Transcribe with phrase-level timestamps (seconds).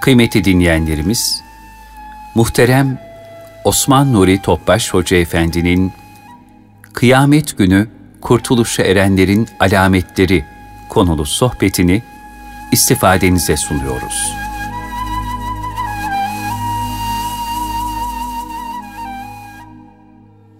[0.00, 1.42] Kıymetli dinleyenlerimiz,
[2.34, 2.98] muhterem
[3.64, 5.92] Osman Nuri Topbaş Hoca Efendi'nin
[6.92, 7.88] Kıyamet Günü
[8.20, 10.44] Kurtuluşa Erenlerin Alametleri
[10.88, 12.02] konulu sohbetini
[12.72, 14.32] istifadenize sunuyoruz.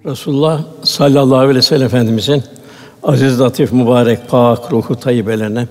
[0.04, 2.42] Resulullah sallallahu aleyhi ve sellem Efendimizin
[3.02, 5.66] aziz, latif, mübarek, pak, ruhu tayyibelerine,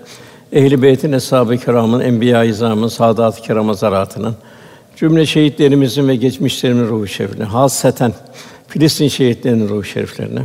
[0.54, 4.36] ehl-i beytin, eshab-ı kiramın, enbiya-i izamın, saadat-ı kiram zaratının,
[4.96, 8.14] cümle şehitlerimizin ve geçmişlerimizin ruhu şeriflerine, hasreten
[8.68, 10.42] Filistin şehitlerinin ruhu şeriflerine,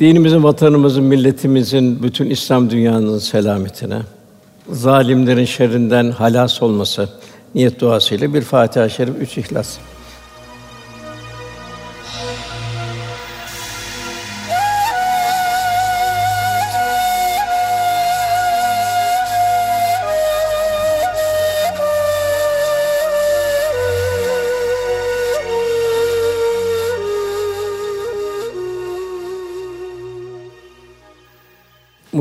[0.00, 3.98] dinimizin, vatanımızın, milletimizin, bütün İslam dünyanın selametine,
[4.70, 7.08] zalimlerin şerrinden halas olması
[7.54, 9.78] niyet duasıyla bir Fatiha-i Şerif, üç İhlas.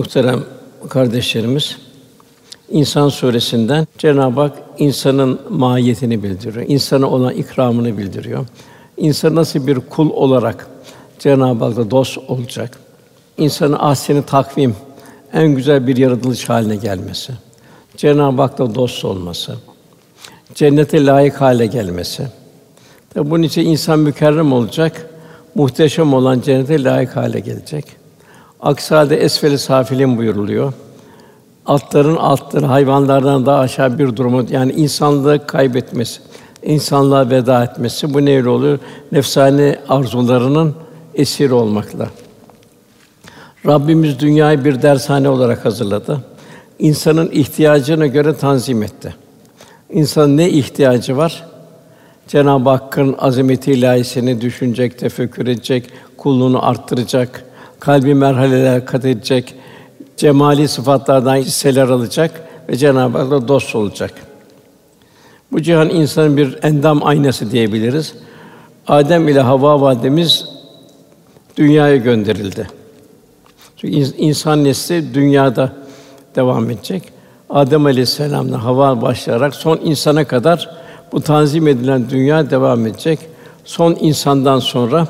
[0.08, 0.44] Muhterem
[0.90, 1.78] kardeşlerimiz,
[2.70, 6.66] İnsan suresinden Cenab-ı Hak insanın mahiyetini bildiriyor.
[6.68, 8.46] İnsana olan ikramını bildiriyor.
[8.98, 10.68] İnsan nasıl bir kul olarak
[11.20, 12.78] Cenab-ı Hak'la dost olacak.
[13.38, 14.76] İnsanın ahseni takvim
[15.34, 17.34] en güzel bir yaratılış haline gelmesi.
[17.98, 19.56] Cenab-ı Hak'la dost olması.
[20.56, 22.28] Cennete layık hale gelmesi.
[23.14, 25.10] Tabi bunun için insan mükerrem olacak.
[25.56, 28.07] Muhteşem olan cennete layık hale gelecek.
[28.62, 30.74] Aksi halde esfeli safilin buyuruluyor.
[31.66, 36.22] Altların altları hayvanlardan daha aşağı bir durumu yani insanlığı kaybetmesi,
[36.64, 38.80] insanlığa veda etmesi bu neyle oluyor?
[39.12, 40.76] Nefsani arzularının
[41.16, 42.08] esiri olmakla.
[43.66, 46.24] Rabbimiz dünyayı bir dershane olarak hazırladı.
[46.80, 49.16] İnsanın ihtiyacına göre tanzim etti.
[49.90, 51.44] İnsanın ne ihtiyacı var?
[52.28, 57.47] Cenab-ı Hakk'ın azameti ilahisini düşünecek, tefekkür edecek, kulluğunu arttıracak,
[57.80, 59.55] kalbi merhaleler kat edecek,
[60.17, 64.14] cemali sıfatlardan hisseler alacak ve Cenab-ı Hak'la dost olacak.
[65.52, 68.14] Bu cihan insanın bir endam aynası diyebiliriz.
[68.87, 70.45] Adem ile Havva validemiz
[71.58, 72.67] dünyaya gönderildi.
[73.77, 75.71] Çünkü insan nesli dünyada
[76.36, 77.04] devam edecek.
[77.49, 80.70] Adem Aleyhisselam'dan Havva başlayarak son insana kadar
[81.11, 83.20] bu tanzim edilen dünya devam edecek.
[83.66, 85.08] Son insandan sonra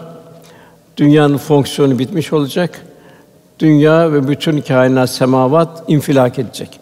[0.97, 2.81] Dünyanın fonksiyonu bitmiş olacak.
[3.59, 6.79] Dünya ve bütün kainat, semavat infilak edecek.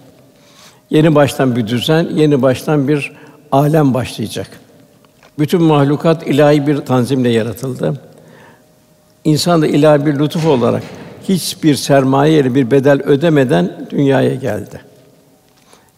[0.90, 3.12] Yeni baştan bir düzen, yeni baştan bir
[3.52, 4.48] alem başlayacak.
[5.40, 8.02] Bütün mahlukat ilahi bir tanzimle yaratıldı.
[9.24, 10.84] İnsan da ilahi bir lütuf olarak
[11.30, 14.82] hiçbir sermaye bir bedel ödemeden dünyaya geldi.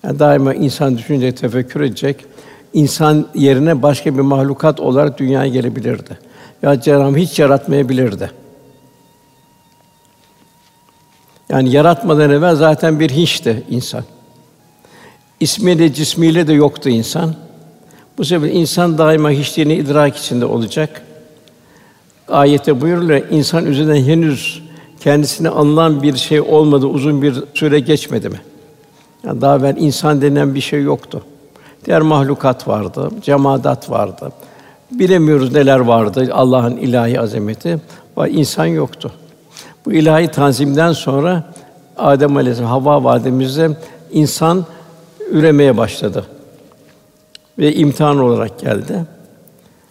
[0.03, 2.25] Yani daima insan düşünecek, tefekkür edecek.
[2.73, 6.26] İnsan yerine başka bir mahlukat olarak dünyaya gelebilirdi
[6.61, 8.31] ya Cenab-ı hiç yaratmayabilirdi.
[11.49, 14.03] Yani yaratmadan evvel zaten bir hiçti insan.
[15.39, 17.35] İsmiyle, cismiyle de yoktu insan.
[18.17, 21.01] Bu sebeple insan daima hiçliğini idrak içinde olacak.
[22.27, 24.63] Ayette buyuruluyor, insan üzerinden henüz
[24.99, 28.41] kendisine anılan bir şey olmadı, uzun bir süre geçmedi mi?
[29.23, 31.23] Yani daha evvel insan denen bir şey yoktu.
[31.85, 34.31] Diğer mahlukat vardı, cemaat vardı,
[34.91, 37.79] Bilemiyoruz neler vardı Allah'ın ilahi azameti.
[38.17, 39.11] Var insan yoktu.
[39.85, 41.53] Bu ilahi tanzimden sonra
[41.97, 43.69] Adem Aleyhisselam Havva validemizle
[44.11, 44.65] insan
[45.31, 46.25] üremeye başladı.
[47.59, 49.05] Ve imtihan olarak geldi.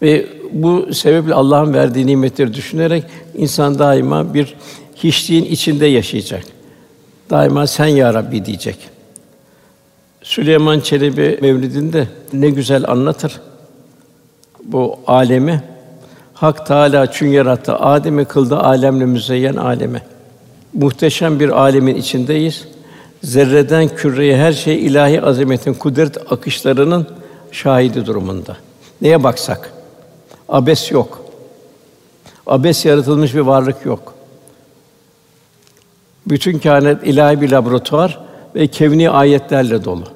[0.02, 3.04] Ve bu sebeple Allah'ın verdiği nimetleri düşünerek
[3.34, 4.54] insan daima bir
[4.96, 6.44] hiçliğin içinde yaşayacak.
[7.30, 8.78] Daima sen ya Rabbi diyecek.
[10.22, 13.40] Süleyman Çelebi Mevlidinde ne güzel anlatır
[14.72, 15.62] bu alemi
[16.34, 17.76] Hak Teâlâ çün yarattı.
[17.76, 20.02] Adem'i kıldı alemle müzeyyen aleme.
[20.74, 22.68] Muhteşem bir alemin içindeyiz.
[23.22, 27.06] Zerreden küreye her şey ilahi azametin kudret akışlarının
[27.52, 28.56] şahidi durumunda.
[29.02, 29.72] Neye baksak
[30.48, 31.22] abes yok.
[32.46, 34.14] Abes yaratılmış bir varlık yok.
[36.26, 38.20] Bütün kâinat ilahi bir laboratuvar
[38.54, 40.15] ve kevni ayetlerle dolu.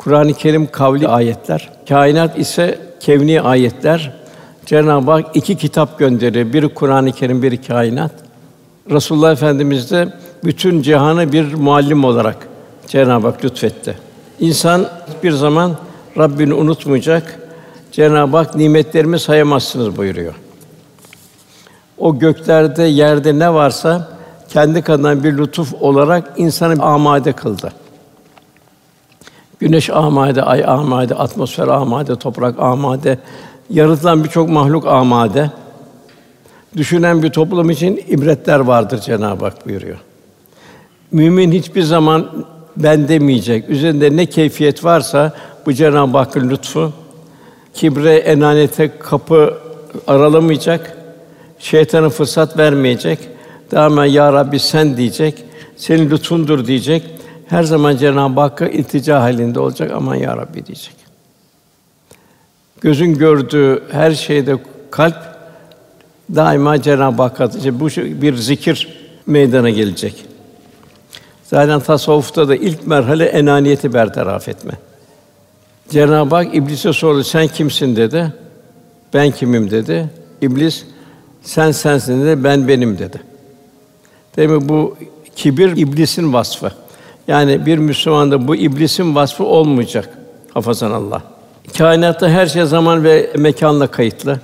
[0.00, 4.12] Kur'an-ı Kerim kavli ayetler, kainat ise kevni ayetler
[4.66, 6.52] Cenab-ı Hak iki kitap gönderiyor.
[6.52, 8.12] Biri Kur'an-ı Kerim, biri kainat.
[8.90, 10.08] Resulullah Efendimiz de
[10.44, 12.36] bütün cihanı bir muallim olarak
[12.86, 13.98] Cenab-ı Hak lütfetti.
[14.40, 14.86] İnsan
[15.22, 15.76] bir zaman
[16.18, 17.38] Rabbini unutmayacak.
[17.92, 20.34] Cenab-ı Hak nimetlerimi sayamazsınız buyuruyor.
[21.98, 24.08] O göklerde, yerde ne varsa
[24.48, 27.72] kendi kadından bir lütuf olarak insanı amade kıldı.
[29.60, 33.18] Güneş amade, ay amade, atmosfer amade, toprak amade,
[33.70, 35.50] yaratılan birçok mahluk amade.
[36.76, 39.98] Düşünen bir toplum için ibretler vardır Cenab-ı Hak buyuruyor.
[41.12, 42.26] Mümin hiçbir zaman
[42.76, 43.68] ben demeyecek.
[43.68, 45.32] Üzerinde ne keyfiyet varsa
[45.66, 46.92] bu Cenab-ı Hakk'ın lütfu.
[47.74, 49.54] Kibre, enanete kapı
[50.06, 50.96] aralamayacak.
[51.58, 53.18] Şeytana fırsat vermeyecek.
[53.70, 55.44] Daima ya Rabbi sen diyecek.
[55.76, 57.19] Senin lütfundur diyecek.
[57.50, 59.90] Her zaman Cenab-ı Hakk'a iltica halinde olacak.
[59.94, 60.94] Aman ya Rabbi diyecek.
[62.80, 64.58] Gözün gördüğü her şeyde
[64.90, 65.16] kalp
[66.34, 67.86] daima Cenab-ı Hakk'a bu
[68.22, 70.24] bir zikir meydana gelecek.
[71.44, 74.72] Zaten tasavvufta da ilk merhale enaniyeti bertaraf etme.
[75.88, 78.32] Cenab-ı Hak iblise sordu, sen kimsin dedi.
[79.14, 80.10] Ben kimim dedi.
[80.42, 80.84] İblis,
[81.42, 83.20] sen sensin dedi, ben benim dedi.
[84.36, 84.96] Demek bu
[85.36, 86.72] kibir iblisin vasfı.
[87.28, 90.18] Yani bir Müslümanda bu iblisin vasfı olmayacak.
[90.54, 91.22] Hafazan Allah.
[91.78, 94.40] Kainatta her şey zaman ve mekanla kayıtlı.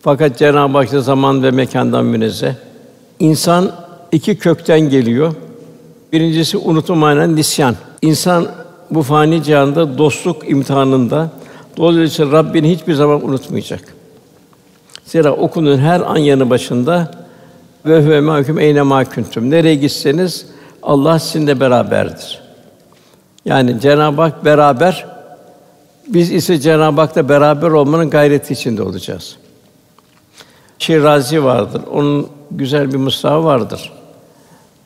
[0.00, 2.52] Fakat Cenab-ı Hak zaman ve mekandan münezzeh.
[3.18, 3.70] İnsan
[4.12, 5.34] iki kökten geliyor.
[6.12, 7.74] Birincisi unutma manen nisyan.
[8.02, 8.48] İnsan
[8.90, 11.30] bu fani cihanda dostluk imtihanında
[11.76, 13.80] dolayısıyla Rabbini hiçbir zaman unutmayacak.
[15.04, 17.10] Zira okunun her an yanı başında
[17.86, 19.50] ve huve mahkum eyne ma kuntum.
[19.50, 20.46] Nereye gitseniz
[20.82, 22.40] Allah sizinle beraberdir.
[23.44, 25.06] Yani Cenab-ı Hak beraber
[26.08, 29.36] biz ise Cenab-ı Hak'la beraber olmanın gayreti içinde olacağız.
[30.78, 31.82] Şirazi vardır.
[31.92, 33.92] Onun güzel bir mısrahı vardır.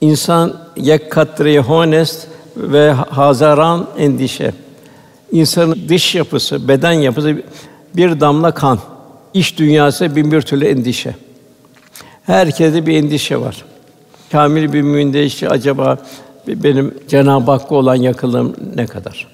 [0.01, 4.53] İnsan yek katri honest ve hazaran endişe.
[5.33, 7.43] İnsanın dış yapısı, beden yapısı
[7.97, 8.79] bir damla kan.
[9.35, 11.15] İş dünyası bin bir türlü endişe.
[12.23, 13.65] Herkeste bir endişe var.
[14.33, 15.99] Kamil bir müminde işte acaba
[16.47, 19.29] benim Cenab-ı Hakk'a olan yakınlığım ne kadar?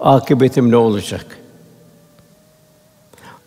[0.00, 1.26] Akıbetim ne olacak?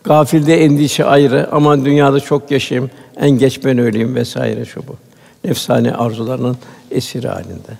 [0.04, 4.96] Gafilde endişe ayrı, aman dünyada çok yaşayayım, en geç ben öleyim vesaire şu bu.
[5.44, 6.56] Nefsane arzularının
[6.90, 7.78] esiri halinde.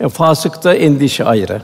[0.00, 1.62] E, fasıkta endişe ayrı.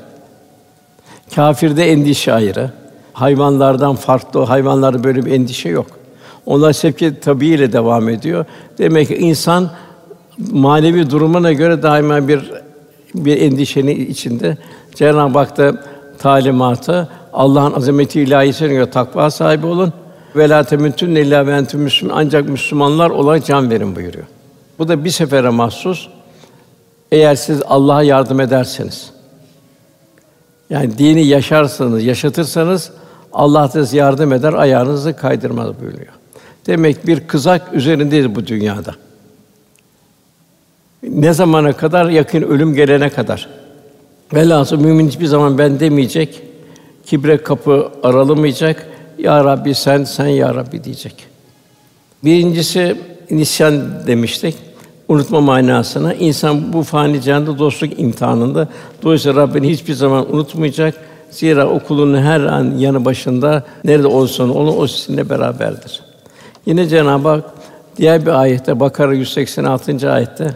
[1.34, 2.70] Kafirde endişe ayrı.
[3.12, 5.86] Hayvanlardan farklı, hayvanlarda böyle bir endişe yok.
[6.46, 8.44] Onlar sevki tabiiyle devam ediyor.
[8.78, 9.70] Demek ki insan
[10.52, 12.52] manevi durumuna göre daima bir
[13.14, 14.58] bir endişenin içinde.
[14.94, 15.72] Cenab-ı Hak da
[16.18, 19.92] talimatı Allah'ın azameti ilahisine göre takva sahibi olun.
[20.36, 20.60] Ve la
[21.00, 22.14] illa ve müslümun.
[22.16, 24.26] Ancak Müslümanlar olarak can verin buyuruyor.
[24.78, 26.08] Bu da bir sefere mahsus.
[27.12, 29.10] Eğer siz Allah'a yardım ederseniz,
[30.70, 32.92] yani dini yaşarsanız, yaşatırsanız
[33.32, 36.12] Allah size yardım eder, ayağınızı kaydırmaz buyuruyor.
[36.66, 38.94] Demek bir kızak üzerindeyiz bu dünyada.
[41.02, 42.08] Ne zamana kadar?
[42.08, 43.48] Yakın ölüm gelene kadar.
[44.34, 46.42] Velhâsıl mümin hiçbir zaman ben demeyecek,
[47.06, 48.86] kibre kapı aralamayacak.
[49.18, 51.14] Ya Rabbi sen, sen ya Rabbi diyecek.
[52.24, 52.96] Birincisi
[53.30, 54.54] nisyan demiştik.
[55.08, 56.14] Unutma manasına.
[56.14, 58.68] İnsan bu fani cihanda dostluk imtihanında.
[59.02, 60.94] Dolayısıyla Rabbini hiçbir zaman unutmayacak.
[61.30, 66.02] Zira okulun her an yanı başında nerede olsun onu o sizinle beraberdir.
[66.66, 67.44] Yine Cenab-ı Hak
[67.96, 70.12] diğer bir ayette Bakara 186.
[70.12, 70.54] ayette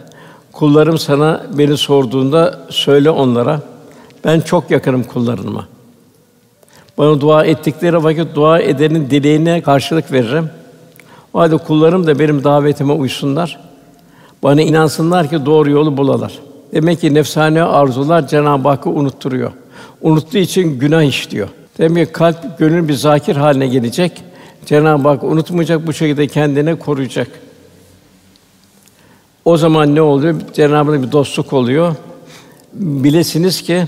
[0.53, 3.61] kullarım sana beni sorduğunda söyle onlara
[4.25, 5.67] ben çok yakınım kullarıma.
[6.97, 10.49] Bana dua ettikleri vakit dua edenin dileğine karşılık veririm.
[11.33, 13.59] O halde kullarım da benim davetime uysunlar.
[14.43, 16.39] Bana inansınlar ki doğru yolu bulalar.
[16.73, 19.51] Demek ki nefsane arzular Cenab-ı Hakk'ı unutturuyor.
[20.01, 21.47] Unuttuğu için günah işliyor.
[21.77, 24.23] Demek ki kalp gönül bir zakir haline gelecek.
[24.65, 27.27] Cenab-ı Hak unutmayacak bu şekilde kendine koruyacak.
[29.45, 30.35] O zaman ne oluyor?
[30.53, 31.95] Cenab-ı Hak bir dostluk oluyor.
[32.73, 33.87] Bilesiniz ki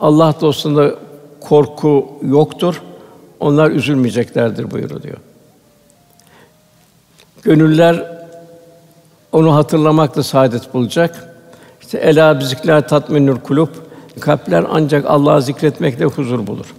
[0.00, 0.94] Allah dostunda
[1.40, 2.82] korku yoktur.
[3.40, 5.16] Onlar üzülmeyeceklerdir buyuruluyor.
[7.42, 8.16] Gönüller
[9.32, 11.36] onu hatırlamakla saadet bulacak.
[11.80, 13.68] İşte ela bizikler tatminül kulub.
[14.20, 16.74] Kalpler ancak Allah'ı zikretmekle huzur bulur.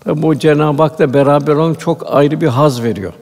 [0.00, 3.12] Tabi bu Cenab-ı Hak'la beraber olmak çok ayrı bir haz veriyor.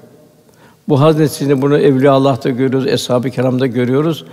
[0.88, 4.24] Bu haz neticesinde bunu Evliya Allah'ta görüyoruz, eshab-ı kiramda görüyoruz.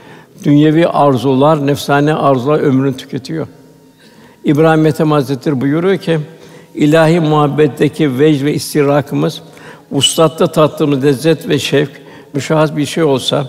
[0.43, 3.47] Dünyevi arzular, nefsane arzular ömrünü tüketiyor.
[4.43, 6.19] İbrahim Ethem Hazretleri buyuruyor ki
[6.75, 9.41] ilahi muhabbetteki vecd ve istirakımız
[9.91, 11.91] ustatta tattığımız lezzet ve şevk
[12.33, 13.47] müşahhas bir şey olsa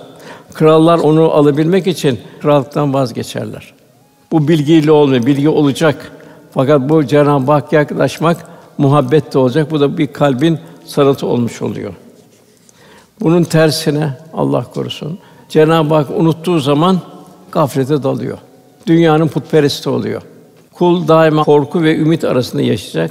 [0.55, 3.75] krallar onu alabilmek için krallıktan vazgeçerler.
[4.33, 6.13] Bu bilgiyle olmuyor, bilgi olacak.
[6.55, 8.37] Fakat bu Cenab-ı Hak yaklaşmak
[8.79, 9.71] muhabbet de olacak.
[9.71, 11.93] Bu da bir kalbin sanatı olmuş oluyor.
[13.21, 15.19] Bunun tersine Allah korusun.
[15.49, 17.01] Cenab-ı Hak unuttuğu zaman
[17.53, 18.39] gaflete dalıyor.
[18.87, 20.23] Dünyanın putperesti oluyor.
[20.73, 23.11] Kul daima korku ve ümit arasında yaşayacak.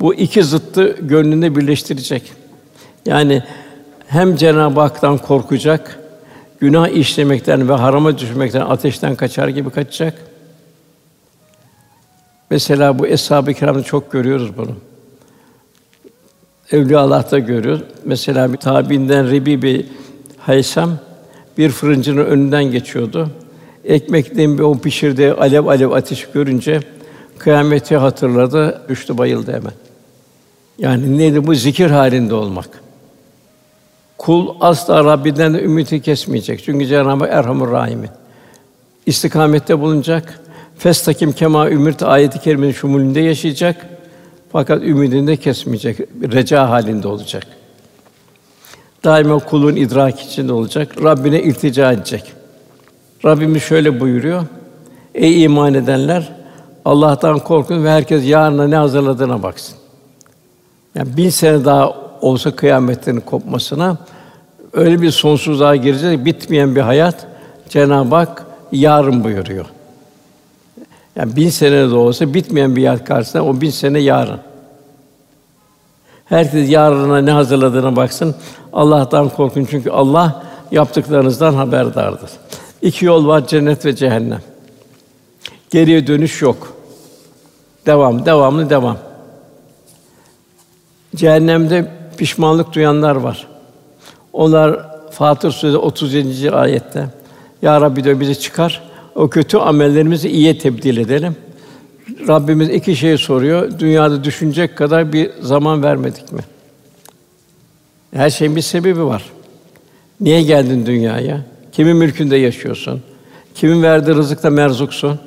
[0.00, 2.32] Bu iki zıttı gönlünde birleştirecek.
[3.06, 3.42] Yani
[4.06, 5.98] hem Cenab-ı Hak'tan korkacak,
[6.60, 10.14] günah işlemekten ve harama düşmekten, ateşten kaçar gibi kaçacak.
[12.50, 14.74] Mesela bu eshab-ı kiramda çok görüyoruz bunu.
[16.72, 17.82] Evliya Allah'ta görüyoruz.
[18.04, 19.86] Mesela bir tabiinden Rebi bir
[20.38, 20.90] Haysam
[21.58, 23.30] bir fırıncının önünden geçiyordu.
[23.84, 26.80] Ekmekten bir o pişirdiği alev alev ateş görünce
[27.38, 29.72] kıyameti hatırladı, düştü bayıldı hemen.
[30.78, 32.68] Yani neydi bu zikir halinde olmak.
[34.18, 36.64] Kul asla Rabbinden de ümidi kesmeyecek.
[36.64, 38.10] Çünkü Cenab-ı Erhamur Rahim'in.
[39.06, 40.40] İstikamette bulunacak.
[40.78, 43.97] Festakim kema ümirt ayeti kerimenin şumulünde yaşayacak.
[44.52, 46.00] Fakat ümidini de kesmeyecek.
[46.32, 47.46] Reca halinde olacak.
[49.04, 51.02] Daima kulun idrak içinde olacak.
[51.02, 52.32] Rabbine iltica edecek.
[53.24, 54.42] Rabbimiz şöyle buyuruyor.
[55.14, 56.32] Ey iman edenler,
[56.84, 59.76] Allah'tan korkun ve herkes yarına ne hazırladığına baksın.
[60.94, 63.96] Yani bin sene daha olsa kıyametlerin kopmasına
[64.72, 67.26] öyle bir sonsuzluğa gireceğiz, bitmeyen bir hayat
[67.68, 69.66] Cenab-ı Hak yarın buyuruyor.
[71.18, 74.40] Yani bin sene de olsa bitmeyen bir hayat karşısında o bin sene yarın.
[76.24, 78.34] Herkes yarına ne hazırladığına baksın.
[78.72, 82.30] Allah'tan korkun çünkü Allah yaptıklarınızdan haberdardır.
[82.82, 84.42] İki yol var cennet ve cehennem.
[85.70, 86.72] Geriye dönüş yok.
[87.86, 88.98] Devam, devamlı devam.
[91.16, 93.46] Cehennemde pişmanlık duyanlar var.
[94.32, 96.50] Onlar Fatır Suresi 37.
[96.50, 97.06] ayette
[97.62, 98.87] Ya Rabbi diyor bizi çıkar.
[99.18, 101.36] O kötü amellerimizi iyiye tebdil edelim.
[102.28, 103.78] Rabbimiz iki şey soruyor.
[103.78, 106.40] Dünyada düşünecek kadar bir zaman vermedik mi?
[108.14, 109.24] Her şeyin bir sebebi var.
[110.20, 111.40] Niye geldin dünyaya?
[111.72, 113.02] Kimin mülkünde yaşıyorsun?
[113.54, 115.20] Kimin verdiği rızıkta merzuksun?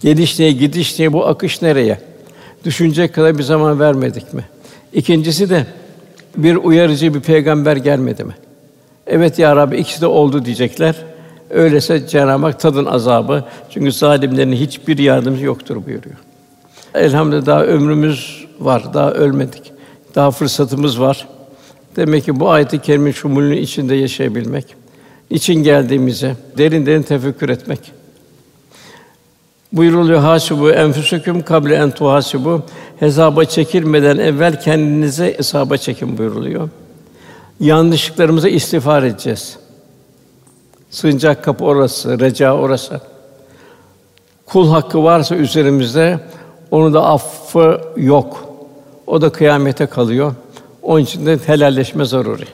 [0.00, 2.00] Geliş niye, gidiş niye, bu akış nereye?
[2.64, 4.44] Düşünecek kadar bir zaman vermedik mi?
[4.92, 5.66] İkincisi de
[6.36, 8.34] bir uyarıcı bir peygamber gelmedi mi?
[9.06, 10.96] Evet ya Rabbi ikisi de oldu diyecekler.
[11.50, 13.44] Öyleyse Cenab-ı Hak tadın azabı.
[13.70, 16.16] Çünkü zalimlerin hiçbir yardımcı yoktur buyuruyor.
[16.94, 19.72] Elhamdülillah daha ömrümüz var, daha ölmedik.
[20.14, 21.28] Daha fırsatımız var.
[21.96, 24.74] Demek ki bu ayet-i kerime şumulünün içinde yaşayabilmek,
[25.30, 27.92] için geldiğimize derin derin tefekkür etmek.
[29.72, 32.62] Buyuruluyor hasibu enfusukum kable en tuhasibu
[33.00, 36.68] hesaba çekilmeden evvel kendinize hesaba çekin buyuruluyor.
[37.60, 39.58] Yanlışlıklarımıza istiğfar edeceğiz.
[40.90, 43.00] Sığınacak kapı orası, reca orası.
[44.46, 46.20] Kul hakkı varsa üzerimizde
[46.70, 48.44] onu da affı yok.
[49.06, 50.34] O da kıyamete kalıyor.
[50.82, 52.44] Onun için de helalleşme zaruri.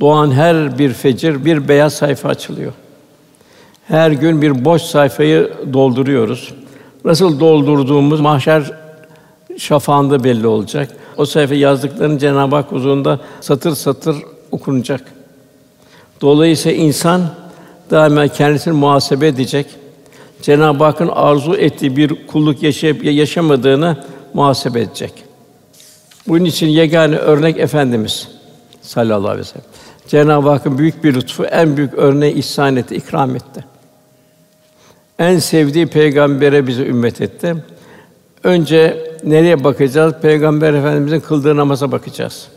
[0.00, 2.72] Doğan her bir fecir bir beyaz sayfa açılıyor.
[3.88, 6.54] Her gün bir boş sayfayı dolduruyoruz.
[7.04, 8.72] Nasıl doldurduğumuz mahşer
[9.58, 10.96] şafağında belli olacak.
[11.16, 14.16] O sayfa yazdıklarının Cenab-ı Hak huzurunda satır satır
[14.50, 15.13] okunacak.
[16.24, 17.22] Dolayısıyla insan
[17.90, 19.66] daima kendisini muhasebe edecek.
[20.42, 23.96] Cenab-ı Hakk'ın arzu ettiği bir kulluk yaşayıp yaşamadığını
[24.34, 25.12] muhasebe edecek.
[26.28, 28.28] Bunun için yegane örnek efendimiz
[28.82, 29.66] sallallahu aleyhi ve sellem.
[30.08, 33.64] Cenab-ı Hakk'ın büyük bir lütfu, en büyük örneği ihsan etti, ikram etti.
[35.18, 37.54] En sevdiği peygambere bizi ümmet etti.
[38.44, 40.14] Önce nereye bakacağız?
[40.22, 42.48] Peygamber Efendimizin kıldığı namaza bakacağız.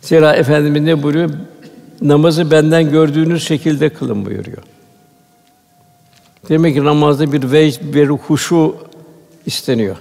[0.00, 1.30] Zira Efendimiz ne buyuruyor?
[2.02, 4.62] Namazı benden gördüğünüz şekilde kılın buyuruyor.
[6.48, 8.76] Demek ki namazda bir vecd, bir huşu
[9.46, 9.96] isteniyor.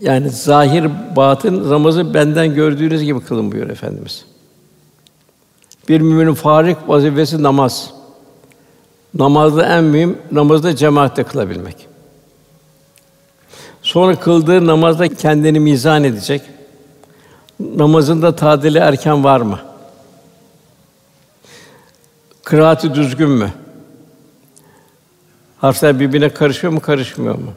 [0.00, 4.24] Yani zahir, batın namazı benden gördüğünüz gibi kılın buyuruyor Efendimiz.
[5.88, 7.90] Bir müminin farik vazifesi namaz.
[9.14, 11.86] Namazda en mühim namazda cemaatle kılabilmek.
[13.82, 16.42] Sonra kıldığı namazda kendini mizan edecek.
[17.60, 19.58] Namazında tadili erken var mı?
[22.44, 23.50] Kıraati düzgün mü?
[25.58, 27.52] Harfler birbirine karışıyor mu, karışmıyor mu?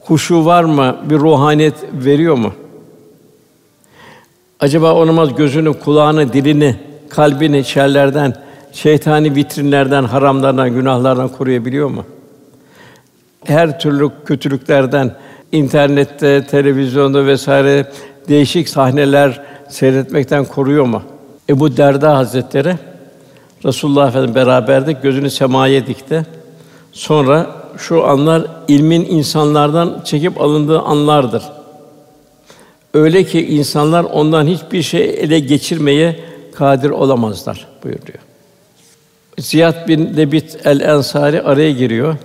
[0.00, 0.96] Huşu var mı?
[1.10, 2.52] Bir ruhaniyet veriyor mu?
[4.60, 6.76] Acaba o namaz gözünü, kulağını, dilini,
[7.08, 8.34] kalbini şerlerden,
[8.72, 12.04] şeytani vitrinlerden, haramlardan, günahlardan koruyabiliyor mu?
[13.44, 15.16] Her türlü kötülüklerden,
[15.52, 17.92] internette, televizyonda vesaire
[18.28, 21.02] değişik sahneler seyretmekten koruyor mu?
[21.48, 22.76] Ebu Derda Hazretleri
[23.64, 26.26] Resulullah Efendimiz beraberdik, gözünü semaya dikti.
[26.92, 27.46] Sonra
[27.78, 31.42] şu anlar ilmin insanlardan çekip alındığı anlardır.
[32.94, 36.20] Öyle ki insanlar ondan hiçbir şey ele geçirmeye
[36.54, 38.18] kadir olamazlar buyuruyor.
[39.38, 42.16] Ziyad bin Lebit el Ensari araya giriyor.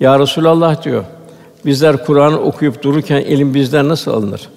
[0.00, 1.04] Ya Resulallah diyor.
[1.66, 4.48] Bizler Kur'an okuyup dururken elim bizden nasıl alınır?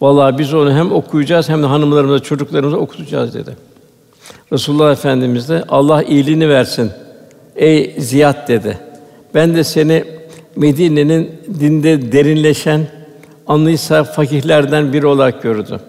[0.00, 3.69] Vallahi biz onu hem okuyacağız hem de hanımlarımıza, çocuklarımıza okutacağız dedi.
[4.52, 6.90] Resulullah Efendimiz de Allah iyiliğini versin.
[7.56, 8.78] Ey Ziyad dedi.
[9.34, 10.04] Ben de seni
[10.56, 11.30] Medine'nin
[11.60, 12.86] dinde derinleşen
[13.46, 15.80] anlıysa fakihlerden biri olarak gördüm.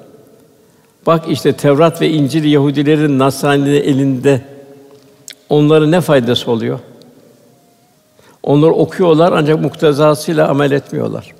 [1.07, 4.41] Bak işte Tevrat ve İncil Yahudilerin Nasranilerin elinde
[5.49, 6.79] onlara ne faydası oluyor?
[8.43, 11.33] Onlar okuyorlar ancak muktezasıyla amel etmiyorlar.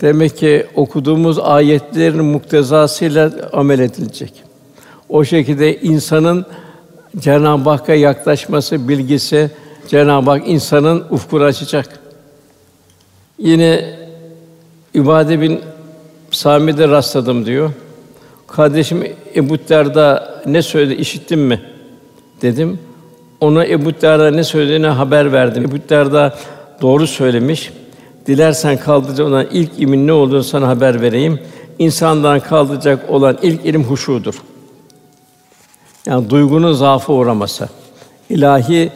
[0.00, 4.32] Demek ki okuduğumuz ayetlerin muktezasıyla amel edilecek.
[5.08, 6.46] O şekilde insanın
[7.18, 9.50] Cenab-ı Hakk'a yaklaşması, bilgisi
[9.88, 11.98] Cenab-ı Hak insanın ufkunu açacak.
[13.38, 13.98] Yine
[14.94, 15.60] İbade bin
[16.30, 17.70] Sami'de rastladım diyor.
[18.46, 21.60] Kardeşim Ebu Derda ne söyledi işittin mi?
[22.42, 22.78] dedim.
[23.40, 25.64] Ona Ebu Derda ne söylediğine haber verdim.
[25.64, 26.34] Ebu Derda
[26.82, 27.72] doğru söylemiş.
[28.26, 31.40] Dilersen kaldıracak olan ilk imin ne olduğunu sana haber vereyim.
[31.78, 34.34] İnsandan kaldıracak olan ilk ilim huşudur.
[36.06, 37.68] Yani duygunun zaafı uğraması.
[38.30, 38.90] ilahi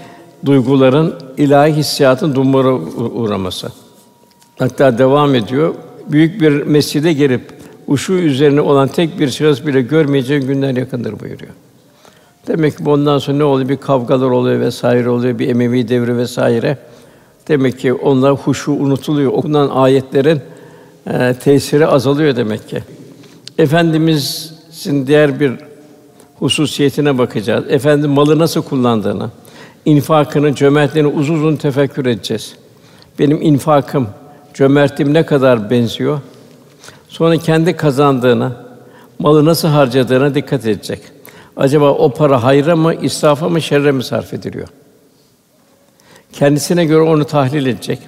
[0.46, 2.72] duyguların, ilahi hissiyatın dumura
[3.12, 3.72] uğraması.
[4.58, 5.74] Hatta devam ediyor.
[6.06, 7.52] Büyük bir mescide girip
[7.88, 11.52] uşu üzerine olan tek bir şahıs bile görmeyeceğin günler yakındır buyuruyor.
[12.46, 13.68] Demek ki bundan sonra ne oluyor?
[13.68, 16.78] Bir kavgalar oluyor vesaire oluyor, bir Emevi devri vesaire.
[17.48, 19.32] Demek ki onlar huşu unutuluyor.
[19.32, 20.40] Okunan ayetlerin
[21.06, 22.82] e, tesiri azalıyor demek ki.
[23.58, 25.52] Efendimizin diğer bir
[26.40, 27.64] hususiyetine bakacağız.
[27.68, 29.30] Efendim malı nasıl kullandığını,
[29.84, 32.54] infakını, cömertliğini uzun uzun tefekkür edeceğiz.
[33.18, 34.08] Benim infakım,
[34.54, 36.20] cömertliğim ne kadar benziyor?
[37.08, 38.52] Sonra kendi kazandığına,
[39.18, 41.00] malı nasıl harcadığına dikkat edecek.
[41.56, 44.68] Acaba o para hayra mı, israfa mı, şerre mi sarf ediliyor?
[46.32, 47.98] Kendisine göre onu tahlil edecek.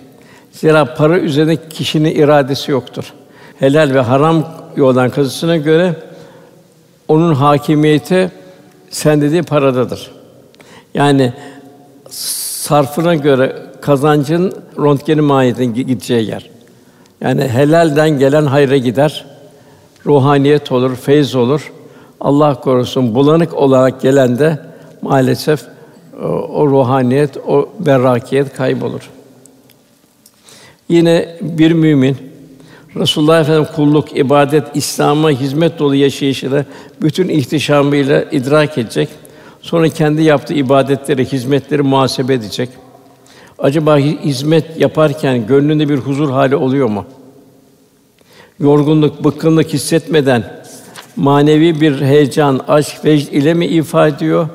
[0.53, 3.13] Zira para üzerinde kişinin iradesi yoktur.
[3.59, 5.95] Helal ve haram yoldan kazısına göre
[7.13, 8.31] onun hakimiyeti
[8.91, 10.11] sen dediği paradadır.
[10.95, 11.33] Yani
[12.11, 16.51] sarfına göre kazancın röntgeni mahiyetine gideceği yer.
[17.21, 19.25] Yani helalden gelen hayra gider.
[20.07, 21.73] Ruhaniyet olur, feyz olur.
[22.21, 24.59] Allah korusun bulanık olarak gelen de
[25.03, 25.65] maalesef
[26.23, 29.11] o, o ruhaniyet, o berrakiyet kaybolur.
[30.89, 32.32] Yine bir mümin
[32.97, 36.65] Resulullah Efendimiz kulluk, ibadet, İslam'a hizmet dolu yaşayışıyla
[37.03, 39.09] bütün ihtişamıyla idrak edecek.
[39.63, 42.69] Sonra kendi yaptığı ibadetleri, hizmetleri muhasebe edecek.
[43.59, 47.05] Acaba hizmet yaparken gönlünde bir huzur hali oluyor mu?
[48.61, 50.63] Yorgunluk, bıkkınlık hissetmeden
[51.17, 54.49] manevi bir heyecan, aşk, vecd ile mi ifa ediyor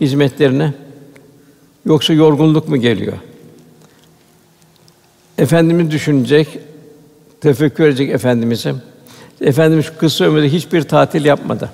[0.00, 0.74] hizmetlerine?
[1.86, 3.16] Yoksa yorgunluk mu geliyor?
[5.38, 6.48] Efendimiz düşünecek,
[7.40, 8.74] tefekkür edecek efendimize.
[9.40, 11.70] Efendimiz kısa ömründe hiçbir tatil yapmadı.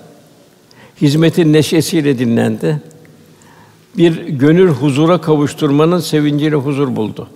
[1.01, 2.81] Hizmetin neşesiyle dinlendi.
[3.97, 7.29] Bir gönül huzura kavuşturmanın sevinciyle huzur buldu.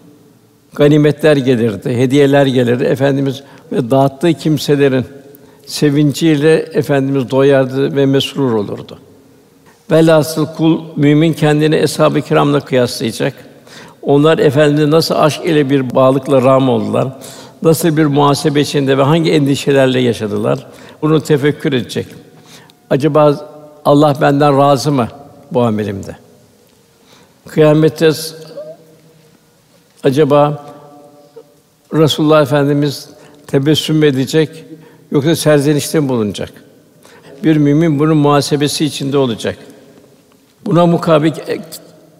[0.74, 2.84] Ganimetler gelirdi, hediyeler gelirdi.
[2.84, 5.04] Efendimiz ve dağıttığı kimselerin
[5.66, 8.98] sevinciyle efendimiz doyardı ve mesrur olurdu.
[9.90, 13.34] Velhasıl kul mümin kendini eshab-ı kiramla kıyaslayacak.
[14.02, 17.08] Onlar efendimize nasıl aşk ile bir bağlılıkla ram oldular.
[17.62, 20.66] Nasıl bir muhasebe içinde ve hangi endişelerle yaşadılar?
[21.02, 22.06] Bunu tefekkür edecek.
[22.90, 23.48] Acaba
[23.84, 25.08] Allah benden razı mı
[25.52, 26.16] bu amelimde?
[27.46, 28.10] Kıyamette
[30.04, 30.64] acaba
[31.92, 33.08] Resulullah Efendimiz
[33.46, 34.64] tebessüm edecek
[35.10, 36.52] yoksa serzenişte mi bulunacak?
[37.44, 39.58] Bir mümin bunun muhasebesi içinde olacak.
[40.66, 41.32] Buna mukabil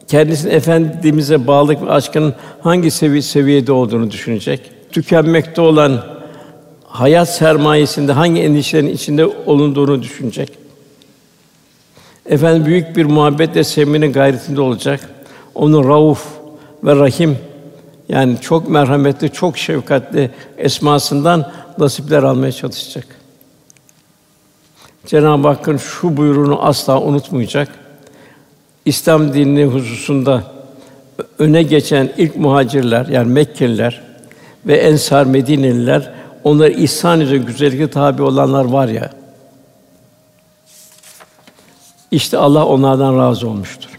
[0.08, 4.77] kendisinin efendimize bağlılık ve aşkının hangi sevi seviyede olduğunu düşünecek.
[4.92, 6.04] Tükenmekte olan
[6.84, 10.58] hayat sermayesinde hangi endişelerin içinde olunduğunu düşünecek.
[12.26, 15.10] Efendim büyük bir muhabbetle sevmenin gayretinde olacak.
[15.54, 16.26] Onun Rauf
[16.84, 17.38] ve Rahim
[18.08, 23.06] yani çok merhametli, çok şefkatli esmasından nasipler almaya çalışacak.
[25.06, 27.68] Cenab-ı Hakk'ın şu buyruğunu asla unutmayacak.
[28.84, 30.44] İslam dinini hususunda
[31.38, 34.07] öne geçen ilk muhacirler yani Mekkeliler
[34.68, 39.10] ve Ensar Medineliler onlar ihsan üzere güzellikle tabi olanlar var ya.
[42.10, 43.98] İşte Allah onlardan razı olmuştur.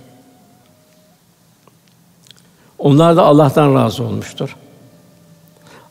[2.78, 4.56] Onlar da Allah'tan razı olmuştur.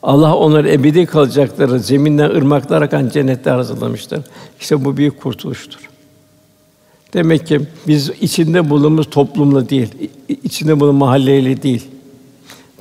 [0.03, 4.21] Allah onları ebedi kalacakları zeminden ırmaklar akan cennette hazırlamıştır.
[4.59, 5.89] İşte bu büyük kurtuluştur.
[7.13, 10.11] Demek ki biz içinde bulunduğumuz toplumla değil,
[10.43, 11.87] içinde bulunduğumuz mahalleyle değil,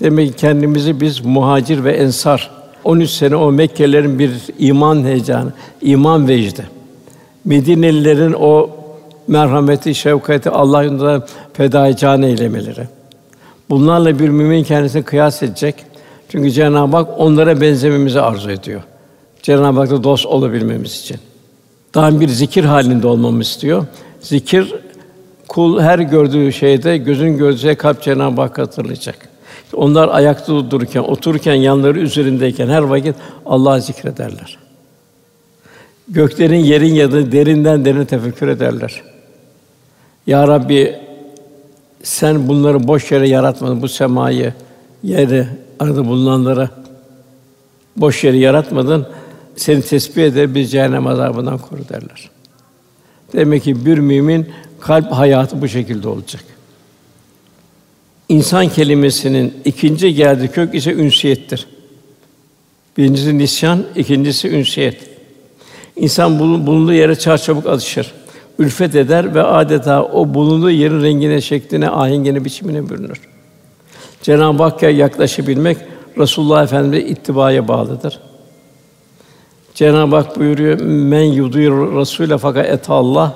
[0.01, 2.51] Demek ki kendimizi biz muhacir ve ensar
[2.85, 6.69] 13 sene o Mekkelilerin bir iman heyecanı, iman vecdi.
[7.45, 8.71] Medinelilerin o
[9.29, 12.89] merhameti, şefkati Allah yolunda fedai can eylemeleri.
[13.71, 15.75] Bunlarla bir mümin kendisini kıyas edecek.
[16.29, 18.83] Çünkü Cenab-ı Hak onlara benzememizi arzu ediyor.
[19.43, 21.17] Cenab-ı Hak'la dost olabilmemiz için.
[21.95, 23.87] Daha bir zikir halinde olmamı istiyor.
[24.21, 24.75] Zikir
[25.49, 29.28] kul her gördüğü şeyde gözün gördüğü kalp Cenab-ı Hak hatırlayacak.
[29.73, 34.59] Onlar ayakta dururken, otururken, yanları üzerindeyken her vakit Allah'ı zikrederler.
[36.09, 39.03] Göklerin, yerin yadı derinden derine tefekkür ederler.
[40.27, 40.97] Ya Rabbi
[42.03, 44.55] sen bunları boş yere yaratmadın bu semayı,
[45.03, 45.47] yeri,
[45.81, 46.71] arada bulunanlara
[47.97, 49.07] boş yere yaratmadın.
[49.57, 52.31] Seni tesbih eder, biz cehennem azabından koru derler.
[53.33, 54.49] Demek ki bir mümin
[54.81, 56.45] kalp hayatı bu şekilde olacak.
[58.29, 61.67] İnsan kelimesinin ikinci geldiği kök ise ünsiyettir.
[62.97, 65.11] Birincisi nisyan, ikincisi ünsiyet.
[65.97, 68.13] İnsan bulunduğu yere çarçabuk alışır.
[68.59, 73.21] Ülfet eder ve adeta o bulunduğu yerin rengine, şekline, ahengine, biçimine bürünür.
[74.23, 75.79] Cenab-ı Hakk'a yaklaşabilmek
[76.19, 78.21] Resulullah Efendimize ittibaya bağlıdır.
[79.75, 83.35] Cenab-ı Hak buyuruyor: "Men yudîr Rasûle fakat et Allah."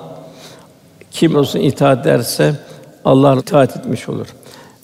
[1.11, 2.53] Kim olsun itaat ederse
[3.05, 4.27] Allah itaat etmiş olur.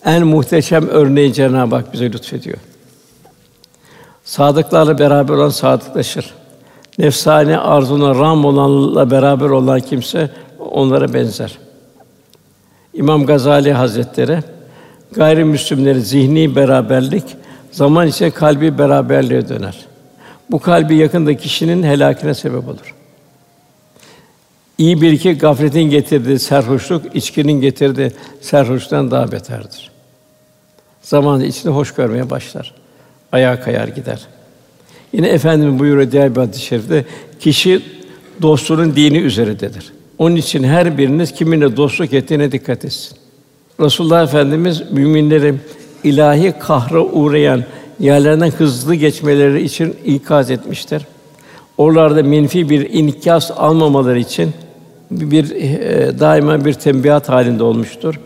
[0.04, 2.58] En muhteşem örneği Cenab-ı Hak bize lütfediyor.
[4.24, 6.34] Sadıklarla beraber olan sadıklaşır.
[6.98, 11.58] Nefsani arzuna ram olanla beraber olan kimse onlara benzer.
[12.94, 14.38] İmam Gazali Hazretleri
[15.12, 17.24] gayrimüslimlerin zihni beraberlik
[17.72, 19.78] zaman içinde kalbi beraberliğe döner.
[20.50, 22.94] Bu kalbi yakındaki kişinin helakine sebep olur.
[24.78, 29.89] İyi bir iki gafletin getirdiği serhoşluk, içkinin getirdiği serhoşluktan daha beterdir.
[31.10, 32.74] Zamanla içinde hoş görmeye başlar.
[33.32, 34.20] Ayağa kayar gider.
[35.12, 37.04] Yine Efendimiz buyuruyor diğer bir hadis-i şerifte,
[37.40, 37.82] kişi
[38.42, 39.92] dostunun dini üzerededir.
[40.18, 43.18] Onun için her biriniz kiminle dostluk ettiğine dikkat etsin.
[43.80, 45.54] Resulullah Efendimiz müminleri
[46.04, 47.64] ilahi kahra uğrayan
[48.00, 51.06] yerlerden hızlı geçmeleri için ikaz etmiştir.
[51.78, 54.52] Oralarda menfi bir inikas almamaları için
[55.10, 58.20] bir e, daima bir tembihat halinde olmuştur.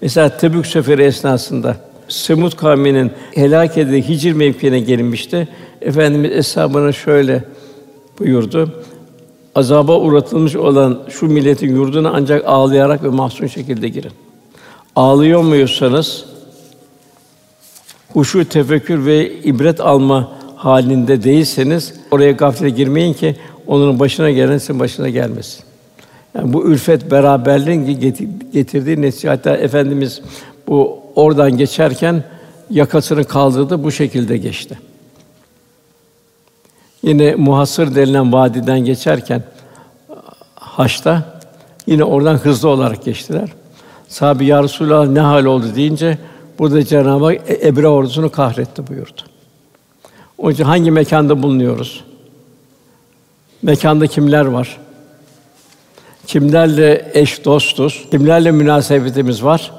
[0.00, 1.76] Mesela Tebük seferi esnasında
[2.08, 5.48] Semud kavminin helak edildiği Hicr mevkiine gelinmişti.
[5.80, 7.44] Efendimiz eshabına şöyle
[8.18, 8.82] buyurdu.
[9.54, 14.12] Azaba uğratılmış olan şu milletin yurduna ancak ağlayarak ve mahzun şekilde girin.
[14.96, 16.24] Ağlıyor muysanız
[18.12, 24.80] huşu tefekkür ve ibret alma halinde değilseniz oraya gaflete girmeyin ki onun başına gelen sizin
[24.80, 25.64] başına gelmesin.
[26.34, 28.00] Yani bu ülfet beraberliğin
[28.52, 30.22] getirdiği netice hatta efendimiz
[30.68, 32.24] bu oradan geçerken
[32.70, 34.78] yakasını kaldırdı bu şekilde geçti.
[37.02, 39.42] Yine Muhasır denilen vadiden geçerken
[40.54, 41.40] Haç'ta
[41.86, 43.48] yine oradan hızlı olarak geçtiler.
[44.08, 46.18] Sahabe ya Resulallah ne hal oldu deyince
[46.58, 49.20] burada Cenab-ı Hak e, Ebre ordusunu kahretti buyurdu.
[50.38, 52.04] O için hangi mekanda bulunuyoruz?
[53.62, 54.78] Mekanda kimler var?
[56.26, 58.06] Kimlerle eş dostuz?
[58.10, 59.72] Kimlerle münasebetimiz var?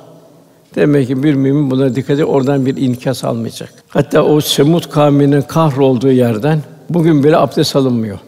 [0.78, 3.74] Demek ki bir mümin buna dikkat edip oradan bir inkas almayacak.
[3.88, 8.20] Hatta o Semut kavminin kahrolduğu yerden bugün bile abdest alınmıyor.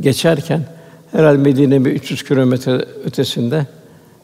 [0.00, 0.60] Geçerken
[1.12, 3.66] herhalde Medine'nin bir 300 kilometre ötesinde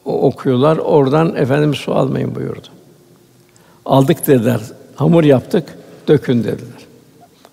[0.05, 0.77] okuyorlar.
[0.77, 2.67] Oradan efendimiz su almayın buyurdu.
[3.85, 4.61] Aldık dediler.
[4.95, 5.63] Hamur yaptık,
[6.07, 6.81] dökün dediler.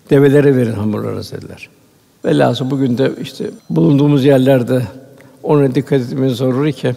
[0.09, 1.69] Develere verin hamurları dediler.
[2.25, 4.81] Velhâsıl bugün de işte bulunduğumuz yerlerde
[5.43, 6.95] ona dikkat etmemiz zaruri ki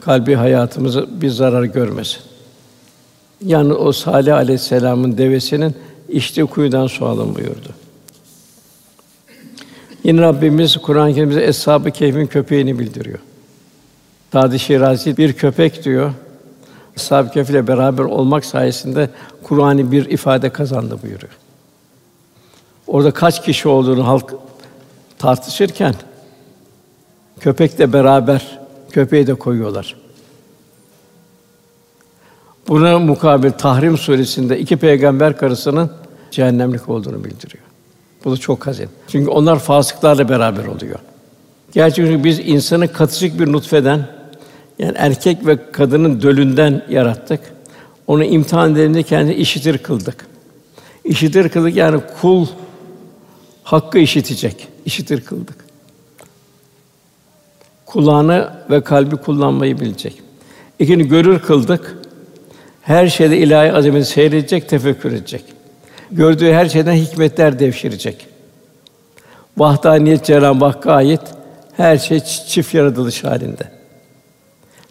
[0.00, 2.20] kalbi hayatımıza bir zarar görmesin.
[3.44, 5.74] Yani o Salih Aleyhisselam'ın devesinin
[6.08, 7.68] içtiği kuyudan su alın buyurdu.
[10.04, 13.18] Yine Rabbimiz Kur'an-ı Kerim'de Eshab-ı Kehf'in köpeğini bildiriyor.
[14.32, 16.12] Sadi Şirazi bir köpek diyor.
[16.96, 19.10] Eshab-ı Kehf ile beraber olmak sayesinde
[19.42, 21.32] Kur'an'ı bir ifade kazandı buyuruyor.
[22.86, 24.34] Orada kaç kişi olduğunu halk
[25.18, 25.94] tartışırken
[27.40, 28.58] köpekle beraber
[28.96, 29.96] köpeği de koyuyorlar.
[32.68, 35.90] Buna mukabil Tahrim suresinde iki peygamber karısının
[36.30, 37.64] cehennemlik olduğunu bildiriyor.
[38.24, 38.88] Bu da çok hazin.
[39.08, 40.98] Çünkü onlar fasıklarla beraber oluyor.
[41.72, 44.08] Gerçekten biz insanı katışık bir nutfeden
[44.78, 47.40] yani erkek ve kadının dölünden yarattık.
[48.06, 50.26] Onu imtihan edildiğinde kendi işitir kıldık.
[51.04, 52.46] İşitir kıldık yani kul
[53.62, 54.68] hakkı işitecek.
[54.84, 55.65] İşitir kıldık.
[57.86, 60.22] Kulağını ve kalbi kullanmayı bilecek.
[60.78, 61.96] İkini görür kıldık.
[62.82, 65.44] Her şeyde ilahi azameti seyredecek, tefekkür edecek.
[66.10, 68.26] Gördüğü her şeyden hikmetler devşirecek.
[69.58, 71.20] Vahdaniyet Cenab-ı Hakk'a ait
[71.76, 73.70] her şey çift yaratılış halinde.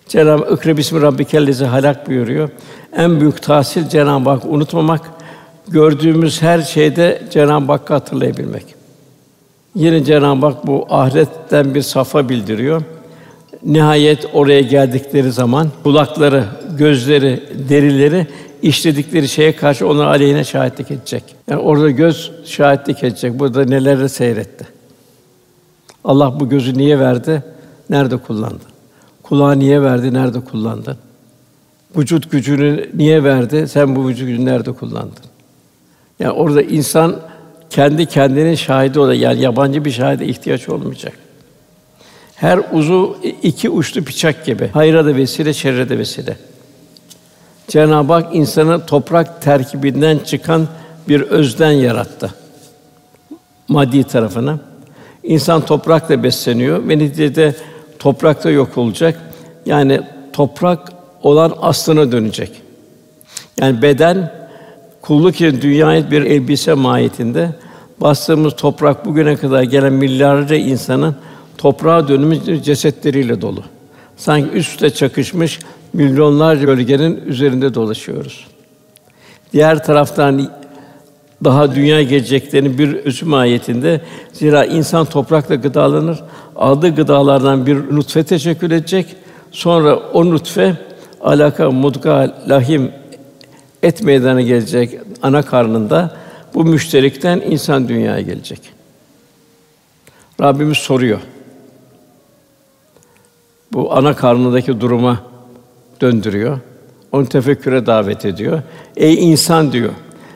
[0.08, 2.50] Cenab-ı Hak bismi rabbikellezi halak buyuruyor.
[2.96, 5.02] En büyük tahsil Cenab-ı Hak unutmamak,
[5.68, 8.75] gördüğümüz her şeyde Cenab-ı Hakk'ı hatırlayabilmek.
[9.76, 12.82] Yine Cenab-ı Hak bu ahiretten bir safa bildiriyor.
[13.64, 16.46] Nihayet oraya geldikleri zaman kulakları,
[16.78, 18.28] gözleri, derileri
[18.62, 21.24] işledikleri şeye karşı onlar aleyhine şahitlik edecek.
[21.50, 23.40] Yani orada göz şahitlik edecek.
[23.40, 24.68] Burada neleri seyretti.
[26.04, 27.44] Allah bu gözü niye verdi?
[27.90, 28.64] Nerede kullandı?
[29.24, 30.14] Kulağı niye verdi?
[30.14, 30.98] Nerede kullandı?
[31.98, 33.68] Vücut gücünü niye verdi?
[33.68, 35.26] Sen bu vücut gücünü nerede kullandın?
[36.20, 37.16] Yani orada insan
[37.70, 39.22] kendi kendinin şahidi olacak.
[39.22, 41.14] Yani yabancı bir şahide ihtiyaç olmayacak.
[42.36, 44.68] Her uzu iki uçlu bıçak gibi.
[44.68, 46.38] Hayra da vesile, şerre de vesile.
[47.68, 50.68] Cenab-ı Hak insanı toprak terkibinden çıkan
[51.10, 52.34] bir özden yarattı.
[53.68, 54.60] Maddi tarafını.
[55.24, 57.56] İnsan toprakla besleniyor ve neticede
[58.00, 59.20] toprakta yok olacak.
[59.66, 60.02] Yani
[60.34, 60.92] toprak
[61.24, 62.52] olan aslına dönecek.
[63.62, 64.45] Yani beden
[65.08, 67.50] kulluk için dünyaya bir elbise mahiyetinde
[68.02, 71.16] bastığımız toprak bugüne kadar gelen milyarlarca insanın
[71.58, 73.64] toprağa dönmüş cesetleriyle dolu.
[74.18, 75.60] Sanki üstte çakışmış
[75.94, 78.48] milyonlarca bölgenin üzerinde dolaşıyoruz.
[79.54, 80.52] Diğer taraftan
[81.44, 84.02] daha dünya geleceklerinin bir özü mahiyetinde
[84.34, 86.20] zira insan toprakla gıdalanır.
[86.56, 89.06] Aldığı gıdalardan bir nutfe teşekkür edecek.
[89.52, 90.78] Sonra o nutfe
[91.22, 92.92] alaka, mudga, lahim
[93.86, 96.18] et meydana gelecek ana karnında.
[96.54, 98.60] Bu müşterikten insan dünyaya gelecek.
[100.42, 101.20] Rabbimiz soruyor.
[103.74, 105.24] Bu ana karnındaki duruma
[106.02, 106.60] döndürüyor.
[107.12, 108.62] Onu tefekküre davet ediyor.
[108.98, 109.94] Ey insan diyor.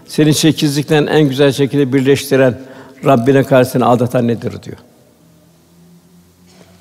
[0.07, 2.59] Seni şekilsizlikten en güzel şekilde birleştiren
[3.05, 4.77] Rabbine karşısına aldatan nedir diyor.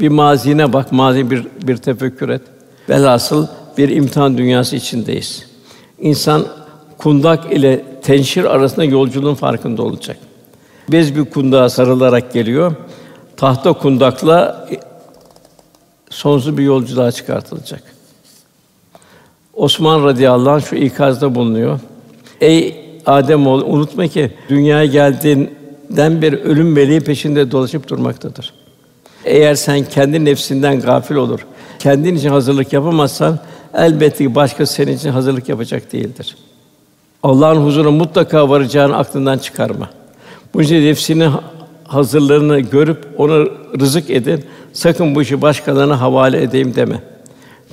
[0.00, 2.42] Bir mazine bak, mazi bir bir tefekkür et.
[2.88, 3.46] Velhasıl
[3.78, 5.46] bir imtihan dünyası içindeyiz.
[6.00, 6.46] İnsan
[6.98, 10.16] kundak ile tenşir arasında yolculuğun farkında olacak.
[10.88, 12.74] Bez bir kundağa sarılarak geliyor.
[13.36, 14.68] Tahta kundakla
[16.10, 17.82] sonsuz bir yolculuğa çıkartılacak.
[19.54, 21.80] Osman radıyallahu anh şu ikazda bulunuyor.
[22.40, 28.54] Ey Adem oğlu unutma ki dünyaya geldiğinden beri ölüm meleği peşinde dolaşıp durmaktadır.
[29.24, 31.46] Eğer sen kendi nefsinden gafil olur,
[31.78, 33.38] kendin için hazırlık yapamazsan
[33.74, 36.36] elbette ki başka senin için hazırlık yapacak değildir.
[37.22, 39.90] Allah'ın huzuruna mutlaka varacağını aklından çıkarma.
[40.54, 41.32] Bu yüzden nefsinin
[41.84, 43.46] hazırlarını görüp ona
[43.80, 44.44] rızık edin.
[44.72, 47.02] Sakın bu işi başkalarına havale edeyim deme.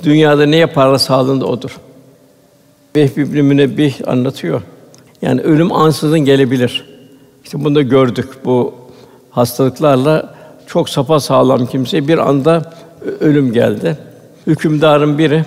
[0.03, 1.77] Dünyada ne yaparsa sağlığında odur.
[2.95, 4.61] Vehbi ibn Münebbih anlatıyor.
[5.21, 6.85] Yani ölüm ansızın gelebilir.
[7.43, 8.29] İşte bunu da gördük.
[8.45, 8.73] Bu
[9.31, 10.35] hastalıklarla
[10.67, 12.73] çok sapa sağlam kimse bir anda
[13.19, 13.97] ölüm geldi.
[14.47, 15.45] Hükümdarın biri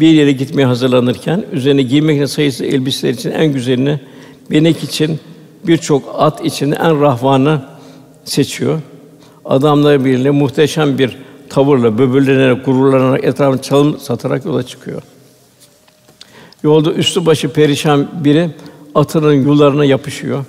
[0.00, 4.00] bir yere gitmeye hazırlanırken üzerine giymek için sayısı elbiseler için en güzelini,
[4.50, 5.20] binek için
[5.66, 7.62] birçok at içinde en rahvanı
[8.24, 8.80] seçiyor.
[9.44, 15.02] Adamlar birliğiyle muhteşem bir tavırla, böbürlenerek, gururlanarak, etrafını çalım satarak yola çıkıyor.
[16.62, 18.50] Yolda üstü başı perişan biri
[18.94, 20.44] atının yularına yapışıyor.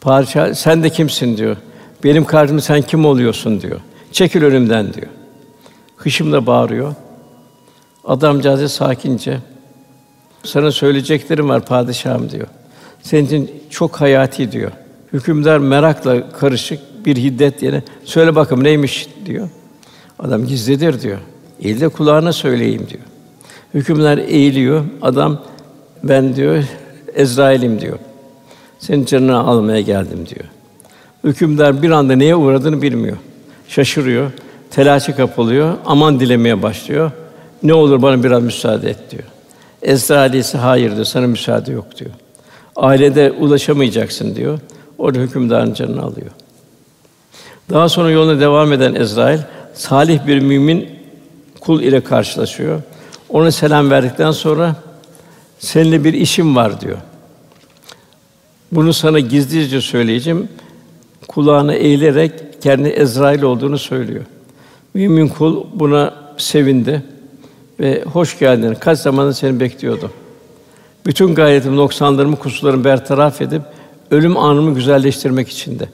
[0.00, 1.56] Padişah, sen de kimsin diyor.
[2.04, 3.80] Benim karşımda sen kim oluyorsun diyor.
[4.12, 5.06] Çekil önümden diyor.
[5.96, 6.94] Hışımla bağırıyor.
[8.08, 9.38] Adamcağız sakince
[10.42, 12.46] sana söyleyeceklerim var padişahım diyor.
[13.02, 14.72] Senin için çok hayati diyor.
[15.12, 19.48] Hükümdar merakla karışık bir hiddet yine söyle bakalım neymiş diyor.
[20.18, 21.18] Adam gizlidir diyor.
[21.60, 23.02] Eğil de kulağına söyleyeyim diyor.
[23.74, 24.84] Hükümdar eğiliyor.
[25.02, 25.42] Adam
[26.04, 26.64] ben diyor
[27.14, 27.98] Ezrail'im diyor.
[28.78, 30.44] Senin canını almaya geldim diyor.
[31.24, 33.16] Hükümdar bir anda neye uğradığını bilmiyor.
[33.68, 34.30] Şaşırıyor,
[34.70, 37.10] telaşa kapılıyor, aman dilemeye başlıyor.
[37.62, 39.22] Ne olur bana biraz müsaade et diyor.
[39.82, 42.10] Ezrail ise hayır diyor, sana müsaade yok diyor.
[42.76, 44.58] Ailede ulaşamayacaksın diyor.
[44.98, 46.30] Orada hükümdarın canını alıyor.
[47.70, 49.38] Daha sonra yoluna devam eden Ezrail
[49.74, 50.88] salih bir mümin
[51.60, 52.82] kul ile karşılaşıyor.
[53.28, 54.76] Ona selam verdikten sonra
[55.58, 56.98] seninle bir işim var diyor.
[58.72, 60.48] Bunu sana gizlice söyleyeceğim.
[61.28, 64.24] Kulağına eğilerek kendi Ezrail olduğunu söylüyor.
[64.94, 67.02] Mümin kul buna sevindi
[67.80, 68.76] ve hoş geldin.
[68.80, 70.10] Kaç zamandır seni bekliyordum.
[71.06, 73.62] Bütün gayretim, noksanlarımı, kusurlarımı bertaraf edip
[74.10, 75.88] ölüm anımı güzelleştirmek içinde.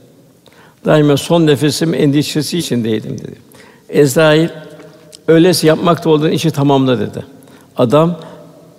[0.85, 3.37] Daima son nefesim endişesi içindeydim dedi.
[3.88, 4.49] Ezrail
[5.29, 7.25] öylesi yapmakta olduğun işi tamamla dedi.
[7.77, 8.16] Adam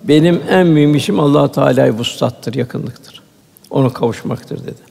[0.08, 3.22] Benim en mühim işim Allah Teala'ya vuslattır, yakınlıktır.
[3.70, 4.82] Ona kavuşmaktır dedi.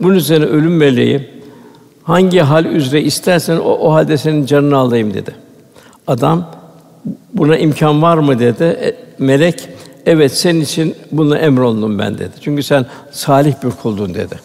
[0.00, 1.30] Bunun üzerine ölüm meleği
[2.02, 5.34] hangi hal üzere istersen o, o halde senin canını alayım dedi.
[6.06, 6.50] Adam
[7.34, 8.64] buna imkan var mı dedi.
[8.64, 9.68] E, melek
[10.06, 12.32] evet senin için bunu emrolundum ben dedi.
[12.40, 14.40] Çünkü sen salih bir kuldun dedi.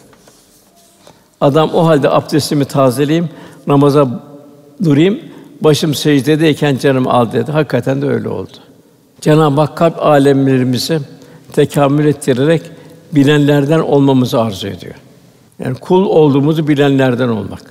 [1.40, 3.28] Adam o halde abdestimi tazeleyeyim,
[3.66, 4.08] namaza
[4.84, 5.20] durayım,
[5.60, 7.52] başım secdedeyken canımı al dedi.
[7.52, 8.52] Hakikaten de öyle oldu.
[9.20, 11.00] Cenab-ı Hak kalp alemlerimizi
[11.52, 12.62] tekamül ettirerek
[13.12, 14.94] bilenlerden olmamızı arzu ediyor.
[15.58, 17.62] Yani kul olduğumuzu bilenlerden olmak.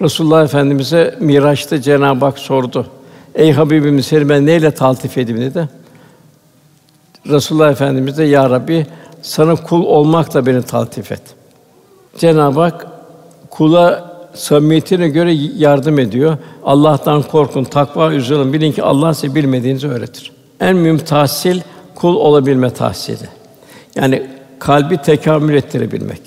[0.00, 2.86] Resulullah Efendimize Miraç'ta Cenab-ı Hak sordu.
[3.34, 5.68] Ey Habibim seni ben neyle taltif edeyim dedi.
[7.28, 8.86] Resulullah Efendimiz de ya Rabbi
[9.22, 11.22] sana kul olmakla beni taltif et.
[12.18, 12.86] Cenab-ı Hak
[13.50, 16.36] kula samimiyetine göre yardım ediyor.
[16.64, 20.32] Allah'tan korkun, takva üzere bilin ki Allah size bilmediğinizi öğretir.
[20.60, 21.60] En mühim tahsil
[21.94, 23.28] kul olabilme tahsili.
[23.96, 24.26] Yani
[24.58, 26.20] kalbi tekamül ettirebilmek.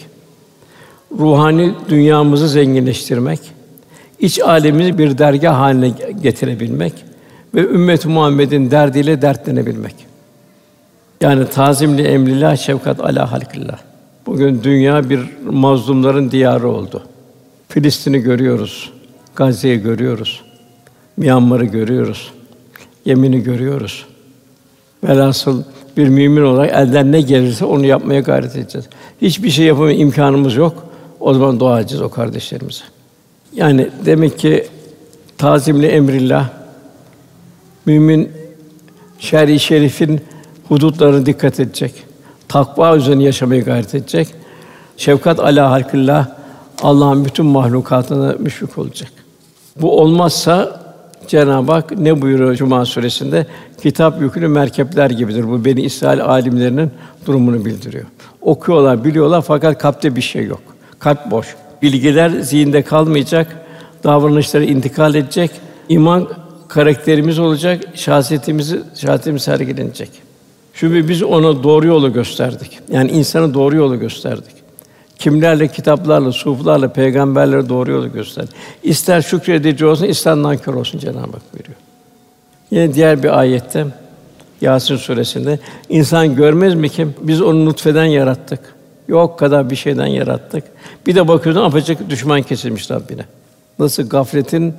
[1.20, 3.40] Ruhani dünyamızı zenginleştirmek,
[4.20, 6.94] iç alemimizi bir dergah haline getirebilmek
[7.56, 9.96] ve ümmet Muhammed'in derdiyle dertlenebilmek.
[11.22, 13.78] Yani tazimli emrillah, şefkat ala halkillah.
[14.26, 15.20] Bugün dünya bir
[15.52, 17.04] mazlumların diyarı oldu.
[17.70, 18.92] Filistin'i görüyoruz,
[19.36, 20.42] Gazze'yi görüyoruz,
[21.18, 22.32] Myanmar'ı görüyoruz,
[23.06, 24.06] Yemen'i görüyoruz.
[25.04, 25.64] Velhasıl
[25.98, 28.88] bir mümin olarak elden ne gelirse onu yapmaya gayret edeceğiz.
[29.22, 30.88] Hiçbir şey yapma imkanımız yok.
[31.20, 32.84] O zaman dua edeceğiz o kardeşlerimize.
[33.58, 34.68] Yani demek ki
[35.38, 36.50] tazimli emrillah
[37.86, 38.32] mümin
[39.20, 40.22] şer'i şerifin
[40.68, 41.94] hudutlarına dikkat edecek.
[42.48, 44.28] Takva üzerine yaşamaya gayret edecek.
[44.98, 46.28] Şefkat ala halkillah
[46.82, 49.12] Allah'ın bütün mahlukatına müşfik olacak.
[49.82, 50.82] Bu olmazsa
[51.28, 53.48] Cenab-ı Hak ne buyuruyor Cuma suresinde?
[53.82, 55.48] Kitap yüklü merkepler gibidir.
[55.48, 56.92] Bu beni İsrail alimlerinin
[57.26, 58.06] durumunu bildiriyor.
[58.42, 60.62] Okuyorlar, biliyorlar fakat kalpte bir şey yok.
[61.00, 61.56] Kalp boş.
[61.82, 63.66] Bilgiler zihinde kalmayacak,
[64.04, 65.52] davranışları intikal edecek.
[65.90, 66.28] İman
[66.68, 70.10] karakterimiz olacak, şahsiyetimizi şahsiyetimiz sergilenecek.
[70.74, 72.80] Çünkü biz ona doğru yolu gösterdik.
[72.92, 74.58] Yani insanı doğru yolu gösterdik.
[75.20, 78.56] Kimlerle, kitaplarla, suflarla, peygamberlere doğru yolu gösterdik.
[78.84, 81.78] İster şükredici olsun, ister nankör olsun Cenab-ı Hak veriyor.
[82.72, 83.86] Yine diğer bir ayette
[84.62, 85.60] Yasin suresinde
[85.90, 88.60] insan görmez mi ki biz onu nutfeden yarattık.
[89.08, 90.64] Yok kadar bir şeyden yarattık.
[91.08, 93.26] Bir de bakıyorsun apaçık düşman kesilmiş Rabbine.
[93.80, 94.74] Nasıl gafletin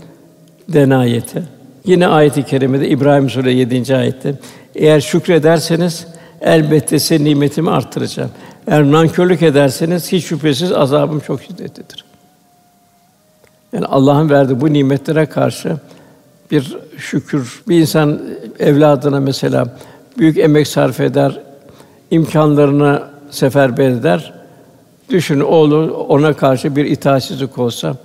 [0.69, 1.43] denayeti.
[1.85, 3.97] Yine ayet-i kerimede İbrahim Sûre 7.
[3.97, 4.35] ayette
[4.75, 6.07] eğer şükrederseniz
[6.41, 8.31] elbette size nimetimi arttıracağım.
[8.67, 12.05] Eğer nankörlük ederseniz hiç şüphesiz azabım çok şiddetlidir.
[13.73, 15.77] Yani Allah'ın verdiği bu nimetlere karşı
[16.51, 18.21] bir şükür, bir insan
[18.59, 19.77] evladına mesela
[20.19, 21.41] büyük emek sarf eder,
[22.11, 24.35] imkanlarını seferber eder.
[25.09, 27.97] Düşün oğlu ona karşı bir itaatsizlik olsa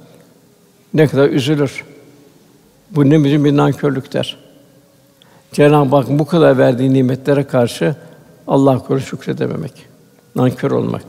[0.93, 1.83] ne kadar üzülür.
[2.91, 4.37] Bu ne bizim bir nankörlük der.
[5.51, 7.95] Cenab-ı Hak bu kadar verdiği nimetlere karşı
[8.47, 9.73] Allah korusun şükredememek,
[10.35, 11.03] nankör olmak.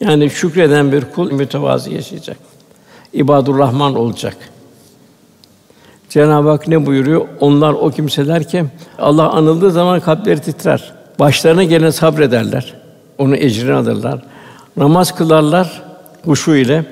[0.00, 2.36] Yani şükreden bir kul mütevazi yaşayacak.
[3.12, 4.36] İbadur Rahman olacak.
[6.08, 7.28] Cenab-ı Hak ne buyuruyor?
[7.40, 8.64] Onlar o kimseler ki
[8.98, 10.92] Allah anıldığı zaman kalpleri titrer.
[11.18, 12.79] Başlarına gelen sabrederler.
[13.20, 14.22] Onu ecrini alırlar.
[14.76, 15.82] Namaz kılarlar
[16.24, 16.84] huşu ile.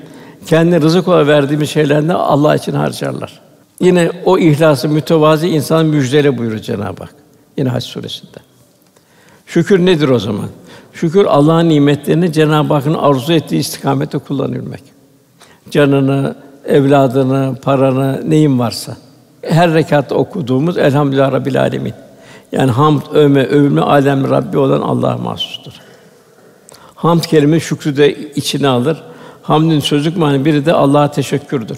[0.45, 3.39] Kendi rızık olarak verdiğimiz şeylerini Allah için harcarlar.
[3.79, 7.15] Yine o ihlası mütevazi insan müjdele buyuruyor Cenab-ı Hak.
[7.57, 8.37] Yine Hac suresinde.
[9.45, 10.49] Şükür nedir o zaman?
[10.93, 14.83] Şükür Allah'ın nimetlerini Cenab-ı Hakk'ın arzu ettiği istikamette kullanabilmek.
[15.71, 18.97] Canını, evladını, paranı, neyin varsa.
[19.41, 21.93] Her rekatta okuduğumuz Elhamdülillah Rabbil Alemin.
[22.51, 25.88] Yani hamd, övme, övülme alem Rabbi olan Allah'a mahsustur.
[26.99, 29.03] Hamd kelime şükrü de içine alır.
[29.41, 31.77] Hamdin sözlük manası biri de Allah'a teşekkürdür.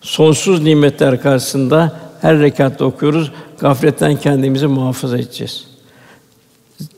[0.00, 3.32] Sonsuz nimetler karşısında her rekatta okuyoruz.
[3.60, 5.66] Gafletten kendimizi muhafaza edeceğiz.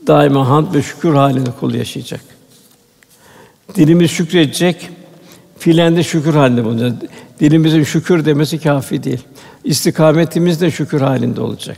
[0.07, 2.21] Daima hamd ve şükür halinde kul yaşayacak.
[3.75, 4.89] Dilimiz şükredecek,
[5.57, 6.93] fiilen de şükür halinde bulunacak.
[7.39, 9.23] Dilimizin şükür demesi kafi değil.
[9.63, 11.77] İstikametimiz de şükür halinde olacak.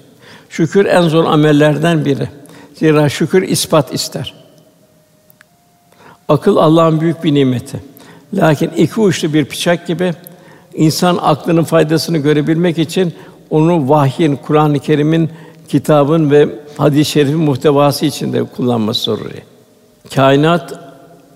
[0.49, 2.30] Şükür en zor amellerden biri.
[2.76, 4.40] Zira şükür ispat ister.
[6.32, 7.84] Akıl Allah'ın büyük bir nimeti.
[8.34, 10.13] Lakin iki uçlu bir bıçak gibi
[10.73, 13.13] insan aklının faydasını görebilmek için
[13.49, 15.29] onu vahyin, Kur'an-ı Kerim'in,
[15.67, 19.43] kitabın ve hadis-i şerifin muhtevası içinde kullanması zaruri.
[20.15, 20.79] Kainat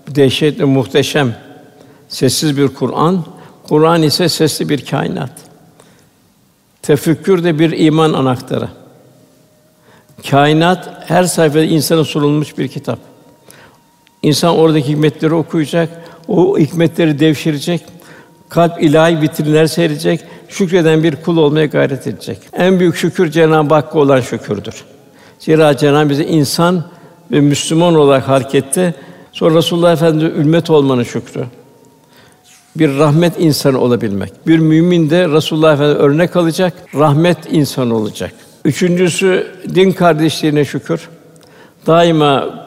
[0.08, 1.36] dehşetli, muhteşem,
[2.08, 3.24] sessiz bir Kur'an,
[3.68, 5.32] Kur'an ise sesli bir kainat.
[6.82, 8.68] Tefekkür de bir iman anahtarı.
[10.30, 13.15] Kainat her sayfada insana sunulmuş bir kitap.
[14.22, 15.88] İnsan oradaki hikmetleri okuyacak,
[16.28, 17.84] o hikmetleri devşirecek,
[18.48, 22.38] kalp ilahi vitrinler seyredecek, şükreden bir kul olmaya gayret edecek.
[22.52, 24.84] En büyük şükür Cenab-ı Hakk'a olan şükürdür.
[25.38, 26.84] Zira Cenab-ı bize insan
[27.32, 28.94] ve Müslüman olarak harekette
[29.32, 31.44] sonra Resulullah Efendimize ümmet olmanın şükrü.
[32.76, 34.46] Bir rahmet insanı olabilmek.
[34.46, 38.32] Bir mümin de Resulullah Efendimize örnek alacak, rahmet insanı olacak.
[38.64, 41.08] Üçüncüsü din kardeşliğine şükür.
[41.86, 42.65] Daima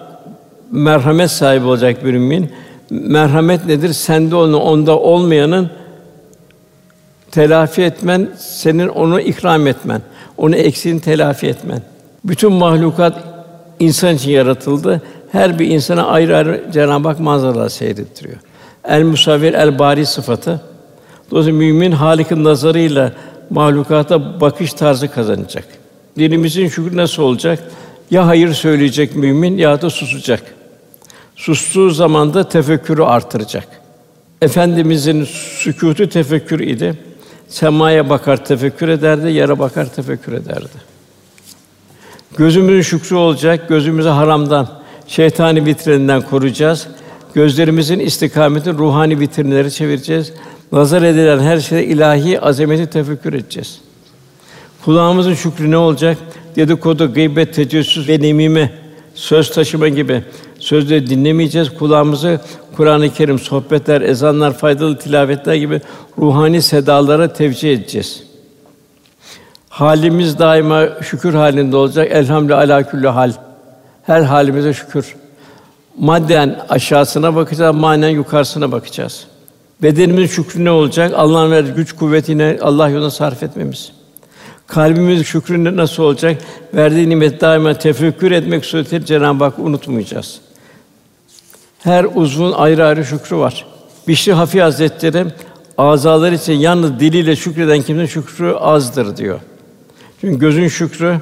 [0.71, 2.51] merhamet sahibi olacak bir mümin.
[2.89, 3.93] Merhamet nedir?
[3.93, 5.69] Sende onu onda olmayanın
[7.31, 10.01] telafi etmen, senin onu ikram etmen,
[10.37, 11.81] onu eksiğini telafi etmen.
[12.23, 13.13] Bütün mahlukat
[13.79, 15.01] insan için yaratıldı.
[15.31, 18.37] Her bir insana ayrı ayrı Cenab-ı Hak manzaralar seyrettiriyor.
[18.87, 20.61] El musavvir, el bari sıfatı.
[21.31, 23.13] Dolayısıyla mümin Halik'in nazarıyla
[23.49, 25.65] mahlukata bakış tarzı kazanacak.
[26.17, 27.59] Dinimizin şükrü nasıl olacak?
[28.11, 30.43] Ya hayır söyleyecek mümin ya da susacak.
[31.39, 33.67] Sustuğu zaman da tefekkürü artıracak.
[34.41, 35.23] Efendimizin
[35.59, 36.95] sükûtu tefekkür idi.
[37.47, 40.89] Semaya bakar tefekkür ederdi, yere bakar tefekkür ederdi.
[42.37, 44.69] Gözümüzün şükrü olacak, gözümüzü haramdan,
[45.07, 46.87] şeytani vitrininden koruyacağız.
[47.33, 50.33] Gözlerimizin istikametini ruhani vitrinlere çevireceğiz.
[50.71, 53.81] Nazar edilen her şeye ilahi azameti tefekkür edeceğiz.
[54.85, 56.17] Kulağımızın şükrü ne olacak?
[56.55, 58.71] Dedikodu, gıybet, tecessüs ve nemime,
[59.15, 60.23] söz taşıma gibi
[60.59, 61.69] sözleri dinlemeyeceğiz.
[61.79, 62.39] Kulağımızı
[62.75, 65.81] Kur'an-ı Kerim, sohbetler, ezanlar, faydalı tilavetler gibi
[66.17, 68.23] ruhani sedalara tevcih edeceğiz.
[69.69, 72.07] Halimiz daima şükür halinde olacak.
[72.11, 73.31] Elhamdülillah ala hal.
[74.03, 75.15] Her halimize şükür.
[75.97, 79.25] Madden aşağısına bakacağız, manen yukarısına bakacağız.
[79.83, 81.13] Bedenimizin şükrü ne olacak?
[81.15, 83.91] Allah'ın verdiği güç kuvvetine Allah yolunda sarf etmemiz.
[84.67, 86.41] Kalbimiz şükrü nasıl olacak?
[86.73, 90.41] Verdiği nimet daima tefekkür etmek suretiyle Cenab-ı Hak unutmayacağız.
[91.79, 93.65] Her uzvun ayrı ayrı şükrü var.
[94.07, 95.25] Bişri Hafi Hazretleri
[95.77, 99.39] azalar için yalnız diliyle şükreden kimsenin şükrü azdır diyor.
[100.21, 101.21] Çünkü gözün şükrü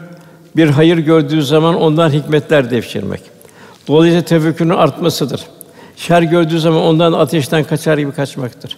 [0.55, 3.21] bir hayır gördüğü zaman ondan hikmetler devşirmek.
[3.87, 5.41] Dolayısıyla tefekkürün artmasıdır.
[5.97, 8.77] Şer gördüğü zaman ondan ateşten kaçar gibi kaçmaktır.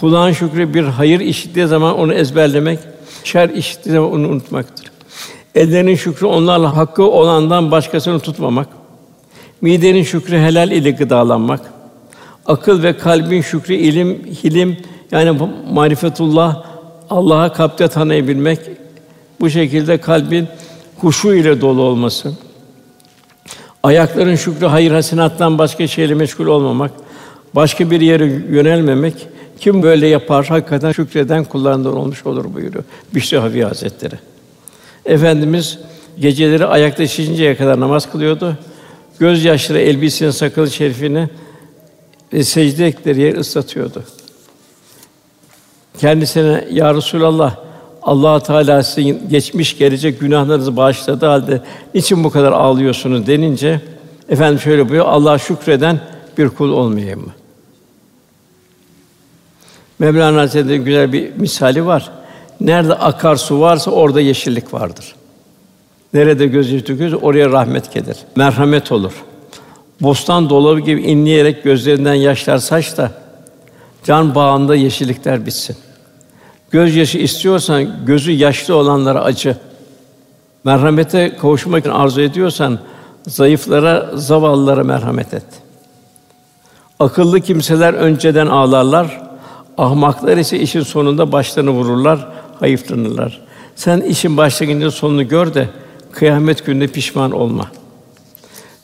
[0.00, 2.78] Kulağın şükrü bir hayır işittiği zaman onu ezberlemek,
[3.24, 4.90] şer işittiği zaman onu unutmaktır.
[5.54, 8.79] Ellerin şükrü onlarla hakkı olandan başkasını tutmamak.
[9.60, 11.60] Midenin şükrü helal ile gıdalanmak.
[12.46, 14.76] Akıl ve kalbin şükrü ilim, hilim
[15.10, 16.64] yani marifetullah
[17.10, 18.58] Allah'a kalpte tanıyabilmek,
[19.40, 20.48] bu şekilde kalbin
[21.00, 22.32] huşu ile dolu olması.
[23.82, 26.90] Ayakların şükrü hayır hasenattan başka şeyle meşgul olmamak,
[27.54, 29.14] başka bir yere yönelmemek.
[29.60, 32.84] Kim böyle yapar hakikaten şükreden kullarından olmuş olur buyuruyor
[33.14, 34.14] Bişri Hafi Hazretleri.
[35.04, 35.78] Efendimiz
[36.18, 38.56] geceleri ayakta şişinceye kadar namaz kılıyordu.
[39.20, 41.28] Göz yaşları elbisesinin sakalı şerifini
[42.32, 44.02] ve secde ettikleri yer ıslatıyordu.
[45.98, 47.56] Kendisine ya Resulallah
[48.02, 51.62] Allah Teala sizin geçmiş gelecek günahlarınızı bağışladı halde
[51.94, 53.80] niçin bu kadar ağlıyorsunuz denince
[54.28, 55.06] efendim şöyle buyuruyor.
[55.06, 56.00] Allah şükreden
[56.38, 57.32] bir kul olmayayım mı?
[59.98, 62.10] Mevlana Hazretleri'nin güzel bir misali var.
[62.60, 65.14] Nerede akarsu varsa orada yeşillik vardır.
[66.14, 68.16] Nerede göz yaşı dökülürse oraya rahmet gelir.
[68.36, 69.12] Merhamet olur.
[70.00, 73.12] Bostan dolabı gibi inleyerek gözlerinden yaşlar saç da
[74.04, 75.76] can bağında yeşillikler bitsin.
[76.70, 79.56] Gözyaşı istiyorsan gözü yaşlı olanlara acı.
[80.64, 82.78] Merhamete kavuşmak için arzu ediyorsan
[83.26, 85.44] zayıflara, zavallılara merhamet et.
[87.00, 89.20] Akıllı kimseler önceden ağlarlar,
[89.78, 92.28] ahmaklar ise işin sonunda başlarını vururlar,
[92.60, 93.40] hayıflanırlar.
[93.76, 95.68] Sen işin başlangıcında sonunu gör de
[96.12, 97.70] kıyamet gününde pişman olma.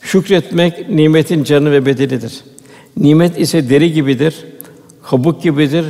[0.02, 2.44] Şükretmek nimetin canı ve bedelidir.
[2.96, 4.34] Nimet ise deri gibidir,
[5.02, 5.84] kabuk gibidir,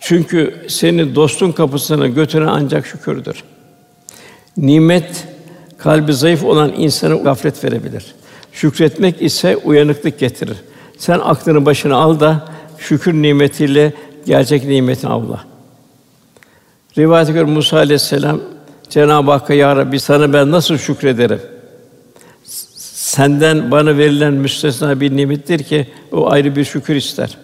[0.00, 3.44] çünkü seni dostun kapısına götüren ancak şükürdür.
[4.56, 5.28] Nimet
[5.78, 8.14] kalbi zayıf olan insana gaflet verebilir.
[8.52, 10.56] Şükretmek ise uyanıklık getirir.
[10.98, 13.92] Sen aklını başına al da şükür nimetiyle
[14.26, 15.44] gerçek nimetini avla.
[16.98, 18.40] Rivayete göre Musa aleyhisselam
[18.90, 21.40] Cenab-ı Hakk'a ya Rabbi sana ben nasıl şükrederim?
[22.94, 27.38] Senden bana verilen müstesna bir nimettir ki o ayrı bir şükür ister.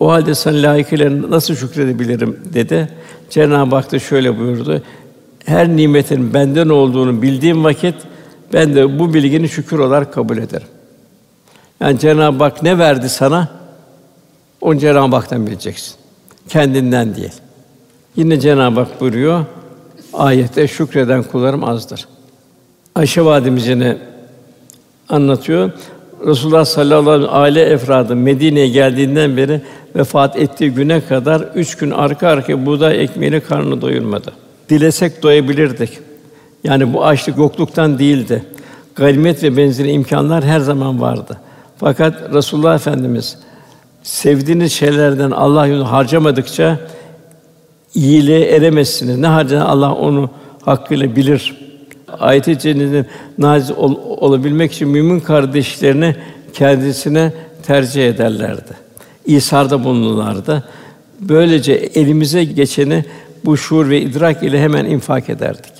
[0.00, 2.88] O halde sen layıkıyla nasıl şükredebilirim dedi.
[3.30, 4.82] Cenab-ı Hak da şöyle buyurdu.
[5.44, 7.94] Her nimetin benden olduğunu bildiğim vakit
[8.52, 10.66] ben de bu bilgini şükür olarak kabul ederim.
[11.80, 13.48] Yani Cenab-ı Hak ne verdi sana?
[14.60, 15.94] Onu Cenab-ı Hak'tan bileceksin.
[16.48, 17.34] Kendinden değil.
[18.16, 19.44] Yine Cenab-ı Hak buyuruyor
[20.12, 22.08] ayette şükreden kullarım azdır.
[22.94, 23.96] Ayşe validemiz yine
[25.08, 25.70] anlatıyor.
[26.26, 29.60] Resulullah sallallahu aleyhi ve sellem aile efradı Medine'ye geldiğinden beri
[29.96, 34.32] vefat ettiği güne kadar üç gün arka arkaya buğday ekmeğiyle karnını doyurmadı.
[34.68, 35.98] Dilesek doyabilirdik.
[36.64, 38.44] Yani bu açlık yokluktan değildi.
[38.94, 41.36] Ganimet ve benzeri imkanlar her zaman vardı.
[41.78, 43.38] Fakat Resulullah Efendimiz
[44.02, 46.78] sevdiğiniz şeylerden Allah yolunda harcamadıkça
[47.94, 49.18] iyiliğe eremezsiniz.
[49.18, 50.30] Ne harcayan Allah onu
[50.62, 51.56] hakkıyla bilir.
[52.18, 56.16] Ayet-i cennete naziz ol, olabilmek için mümin kardeşlerine
[56.52, 57.32] kendisine
[57.62, 58.72] tercih ederlerdi.
[59.26, 60.64] İsarda bulunurlardı.
[61.20, 63.04] Böylece elimize geçeni
[63.44, 65.72] bu şuur ve idrak ile hemen infak ederdik.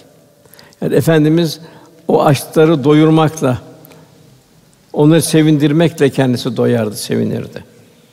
[0.83, 1.61] Yani efendimiz
[2.09, 3.59] o açları doyurmakla,
[4.93, 7.65] onları sevindirmekle kendisi doyardı, sevinirdi.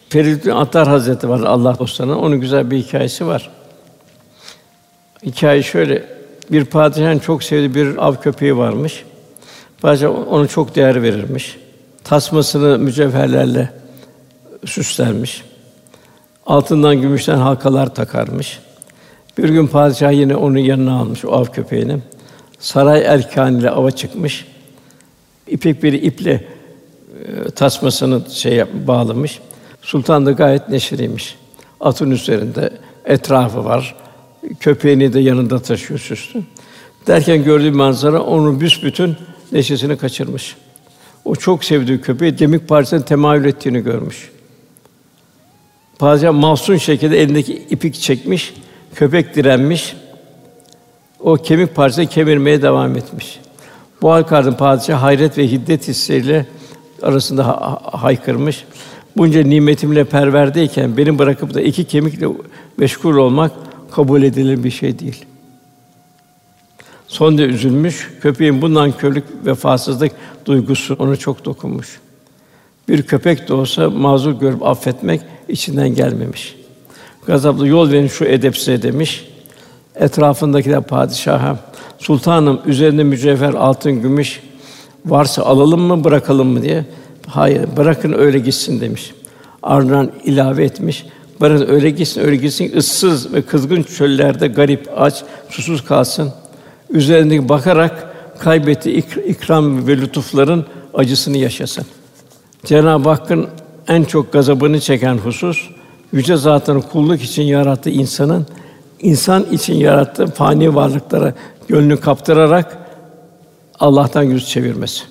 [0.09, 2.19] Feridun Attar Hazreti var Allah dostlarına.
[2.19, 3.49] Onun güzel bir hikayesi var.
[5.25, 6.03] Hikaye şöyle:
[6.51, 9.03] Bir padişahın çok sevdiği bir av köpeği varmış.
[9.81, 11.57] Padişah onu çok değer verirmiş.
[12.03, 13.69] Tasmasını mücevherlerle
[14.65, 15.43] süslenmiş.
[16.45, 18.59] Altından gümüşten halkalar takarmış.
[19.37, 21.97] Bir gün padişah yine onu yanına almış o av köpeğini.
[22.59, 24.45] Saray erkanıyla ava çıkmış.
[25.47, 29.39] İpek bir iple e, tasmasını şey bağlamış.
[29.81, 31.37] Sultan da gayet neşeliymiş.
[31.79, 32.69] Atın üzerinde
[33.05, 33.95] etrafı var.
[34.59, 36.41] Köpeğini de yanında taşıyor süslü.
[37.07, 39.15] Derken gördüğü manzara onun büsbütün
[39.51, 40.55] neşesini kaçırmış.
[41.25, 44.29] O çok sevdiği köpeği kemik parçasının temayül ettiğini görmüş.
[45.99, 48.53] Padişah mahzun şekilde elindeki ipik çekmiş,
[48.95, 49.95] köpek direnmiş.
[51.19, 53.39] O kemik parçası kemirmeye devam etmiş.
[54.01, 56.45] Bu hal karşısında padişah hayret ve hiddet hisleriyle
[57.01, 58.65] arasında ha- haykırmış.
[59.17, 62.27] Bunca nimetimle perverdeyken benim bırakıp da iki kemikle
[62.77, 63.51] meşgul olmak
[63.91, 65.25] kabul edilir bir şey değil.
[67.07, 68.09] Son da üzülmüş.
[68.21, 70.11] Köpeğin bundan körlük, vefasızlık
[70.45, 71.99] duygusu onu çok dokunmuş.
[72.87, 76.55] Bir köpek de olsa mazur görüp affetmek içinden gelmemiş.
[77.25, 79.27] Gazaplı yol verin şu edepsize demiş.
[79.95, 81.59] Etrafındakiler padişaha,
[81.99, 84.41] sultanım üzerinde mücevher, altın, gümüş
[85.05, 86.85] varsa alalım mı, bırakalım mı diye.
[87.27, 89.13] Hayır, bırakın öyle gitsin demiş.
[89.63, 91.05] Ardından ilave etmiş.
[91.41, 92.77] Bırakın öyle gitsin, öyle gitsin.
[92.77, 96.33] ıssız ve kızgın çöllerde garip, aç, susuz kalsın.
[96.89, 101.85] Üzerindeki bakarak kaybettiği ik- ikram ve lütufların acısını yaşasın.
[102.65, 103.47] Cenab-ı Hakk'ın
[103.87, 105.69] en çok gazabını çeken husus
[106.13, 108.47] yüce zatının kulluk için yarattığı insanın
[108.99, 111.33] insan için yarattığı fani varlıklara
[111.67, 112.77] gönlünü kaptırarak
[113.79, 115.03] Allah'tan yüz çevirmesi.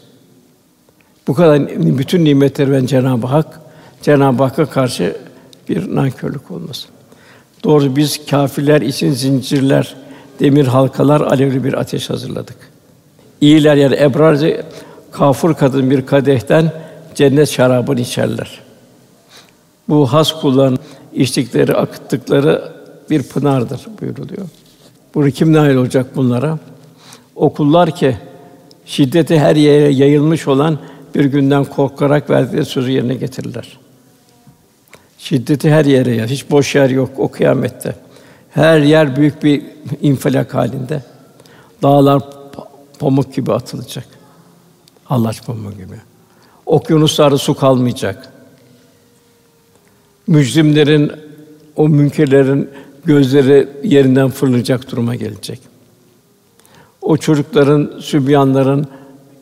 [1.28, 1.68] Bu kadar
[1.98, 3.60] bütün nimetleri veren Cenab-ı Hak
[4.02, 5.16] Cenab-ı Hakk'a karşı
[5.68, 6.88] bir nankörlük olması.
[7.64, 9.96] Doğru biz kâfirler için zincirler,
[10.40, 12.56] demir halkalar, alevli bir ateş hazırladık.
[13.40, 14.64] İyiler yani ebrarcı
[15.12, 16.72] kafur kadın bir kadehten
[17.14, 18.60] cennet şarabını içerler.
[19.88, 20.78] Bu has kulların
[21.12, 22.72] içtikleri, akıttıkları
[23.10, 24.46] bir pınardır buyuruluyor.
[25.14, 26.58] Bu kim nail olacak bunlara?
[27.36, 28.16] O kullar ki
[28.86, 30.78] şiddeti her yere yayılmış olan
[31.14, 33.78] bir günden korkarak verdikleri sözü yerine getirirler.
[35.18, 37.94] Şiddeti her yere ya, hiç boş yer yok o kıyamette.
[38.50, 39.62] Her yer büyük bir
[40.02, 41.02] infilak halinde.
[41.82, 42.66] Dağlar pa-
[42.98, 44.06] pamuk gibi atılacak.
[45.04, 45.96] Hallaç pamuğu gibi.
[46.66, 48.32] Okyanuslarda su kalmayacak.
[50.26, 51.12] Mücrimlerin,
[51.76, 52.70] o münkerlerin
[53.04, 55.60] gözleri yerinden fırlayacak duruma gelecek.
[57.02, 58.86] O çocukların, sübyanların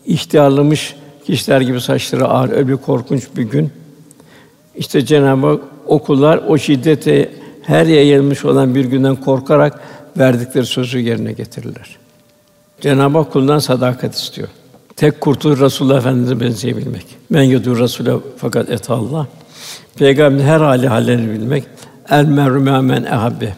[0.06, 3.72] ihtiyarlamış kişiler gibi saçları ağır, öyle bir korkunç bir gün.
[4.76, 7.30] İşte Cenab-ı Hak okullar o şiddete
[7.62, 9.80] her yayılmış olan bir günden korkarak
[10.18, 11.96] verdikleri sözü yerine getirirler.
[12.80, 14.48] Cenab-ı Hak kulundan sadakat istiyor.
[14.96, 17.06] Tek kurtuluş Resulullah Efendimiz'e benzeyebilmek.
[17.30, 19.26] Men yudur Rasule fakat et Allah.
[19.96, 21.64] Peygamberin her hali hallerini bilmek.
[22.10, 23.54] El mer'u men ehabbe.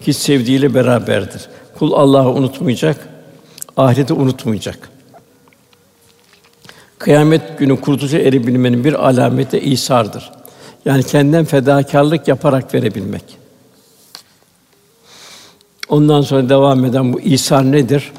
[0.00, 1.42] Ki sevdiğiyle beraberdir.
[1.78, 3.08] Kul Allah'ı unutmayacak,
[3.76, 4.88] ahireti unutmayacak.
[6.98, 10.30] Kıyamet günü kurtuluşa erebilmenin bir alameti İsa'dır.
[10.84, 13.24] Yani kendinden fedakarlık yaparak verebilmek.
[15.88, 18.12] Ondan sonra devam eden bu İsa nedir?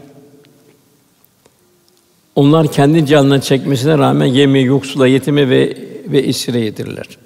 [2.35, 7.17] Onlar kendi canına çekmesine rağmen yemeği yoksula, yetime ve ve esire yedirler.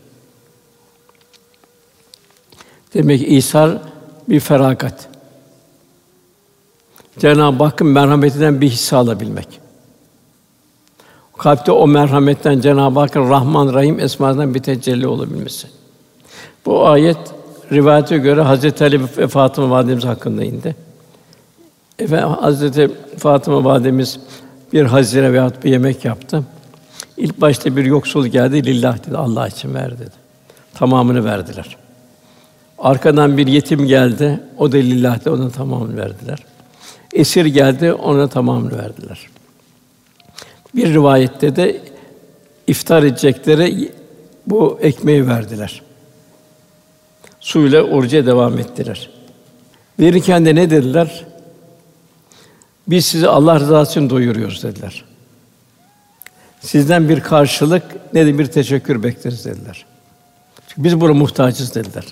[2.94, 3.82] Demek ki İsa
[4.30, 5.10] bir feragat.
[7.20, 9.67] Cenab-ı Hakk'ın merhametinden bir hisse alabilmek.
[11.38, 15.68] Kalpte o merhametten Cenab-ı Hakk'ın Rahman Rahim esmasından bir tecelli olabilmesi.
[16.66, 17.18] Bu ayet
[17.72, 20.76] rivayete göre Hazreti Ali ve Fatıma validemiz hakkında indi.
[22.00, 24.20] Efendim Hazreti Fatıma validemiz
[24.74, 26.44] bir hazine veyahut bir yemek yaptı.
[27.18, 30.16] İlk başta bir yoksul geldi, lillah dedi, Allah için ver dedi.
[30.74, 31.78] Tamamını verdiler.
[32.80, 36.40] Arkadan bir yetim geldi, o da lillah dedi, ona tamamını verdiler.
[37.14, 39.28] Esir geldi, ona tamamını verdiler.
[40.76, 41.82] Bir rivayette de
[42.68, 43.92] iftar edecekleri
[44.48, 45.82] bu ekmeği verdiler.
[47.40, 49.10] Suyla oruca devam ettiler.
[50.00, 51.26] Verirken de ne dediler?
[52.88, 55.04] Biz sizi Allah rızası için doyuruyoruz dediler.
[56.62, 59.86] Sizden bir karşılık ne de bir teşekkür bekleriz dediler.
[60.68, 62.06] Çünkü biz buna muhtacız dediler.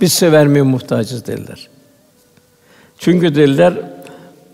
[0.00, 1.68] Biz size vermeye muhtacız dediler.
[2.98, 3.74] Çünkü dediler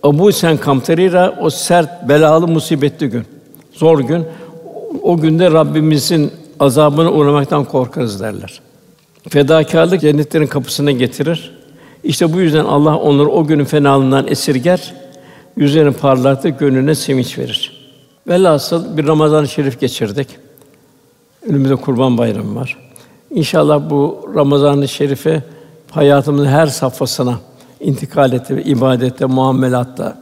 [0.04, 3.24] Abu Sen Kamterira o sert, belalı, musibetli gün,
[3.72, 4.24] zor gün.
[5.02, 8.60] O günde Rabbimizin azabına uğramaktan korkarız derler.
[9.28, 11.50] Fedakarlık cennetlerin kapısına getirir.
[12.04, 14.94] İşte bu yüzden Allah onları o günün fenalığından esirger,
[15.56, 17.84] yüzlerini parlatır, gönlüne sevinç verir.
[18.28, 20.28] Velhasıl bir Ramazan-ı Şerif geçirdik.
[21.48, 22.76] Önümüzde Kurban Bayramı var.
[23.30, 25.42] İnşallah bu Ramazan-ı Şerif'e
[25.90, 27.38] hayatımızın her safhasına
[27.84, 30.18] intikal etti, ibadette, muamelatta,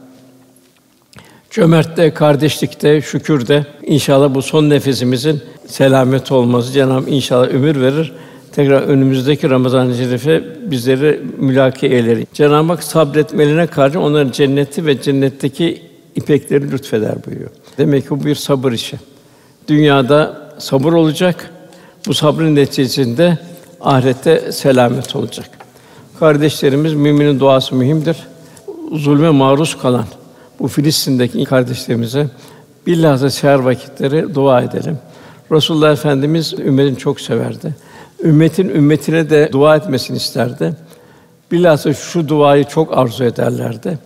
[1.49, 8.13] cömertte, kardeşlikte, şükürde inşallah bu son nefesimizin selamet olması Cenab-ı inşallah ömür verir.
[8.51, 12.17] Tekrar önümüzdeki Ramazan-ı Şerif'e bizleri mülaki eyler.
[12.33, 15.81] Cenab-ı Hak sabretmelerine karşı onların cenneti ve cennetteki
[16.15, 17.49] ipekleri lütfeder buyuruyor.
[17.77, 18.97] Demek ki bu bir sabır işi.
[19.67, 21.49] Dünyada sabır olacak.
[22.07, 23.37] Bu sabrın neticesinde
[23.81, 25.62] ahirette selamet olacak.
[26.19, 28.27] Kardeşlerimiz müminin duası mühimdir.
[28.91, 30.05] Zulme maruz kalan
[30.59, 32.27] bu Filistin'deki kardeşlerimize
[32.87, 34.97] bilhassa seher vakitleri dua edelim.
[35.51, 37.75] Resulullah Efendimiz ümmetini çok severdi.
[38.23, 40.73] Ümmetin ümmetine de dua etmesini isterdi.
[41.51, 43.97] Bilhassa şu duayı çok arzu ederlerdi.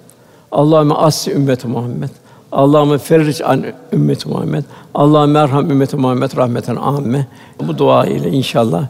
[0.51, 2.09] Allahümme assi ümmeti Muhammed.
[2.51, 4.63] Allahümme ferric an ümmeti Muhammed.
[4.93, 7.27] Allahümme merham ümmeti Muhammed rahmeten amme.
[7.67, 8.87] Bu dua ile inşallah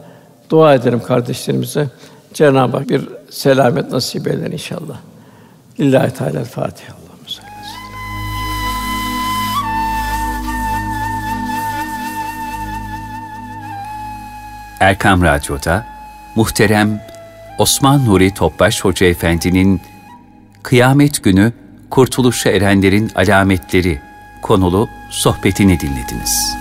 [0.49, 1.87] dua ederim kardeşlerimize.
[2.33, 4.97] Cenab-ı Hak bir selamet nasip eder inşallah.
[5.79, 7.07] Lillahi Teala Fatiha.
[14.79, 15.85] Erkam Radyo'da
[16.35, 17.01] muhterem
[17.57, 19.81] Osman Nuri Topbaş Hoca Efendi'nin
[20.63, 21.53] Kıyamet Günü
[21.89, 24.01] Kurtuluşa Erenlerin Alametleri
[24.41, 26.57] konulu sohbetini dinlediniz.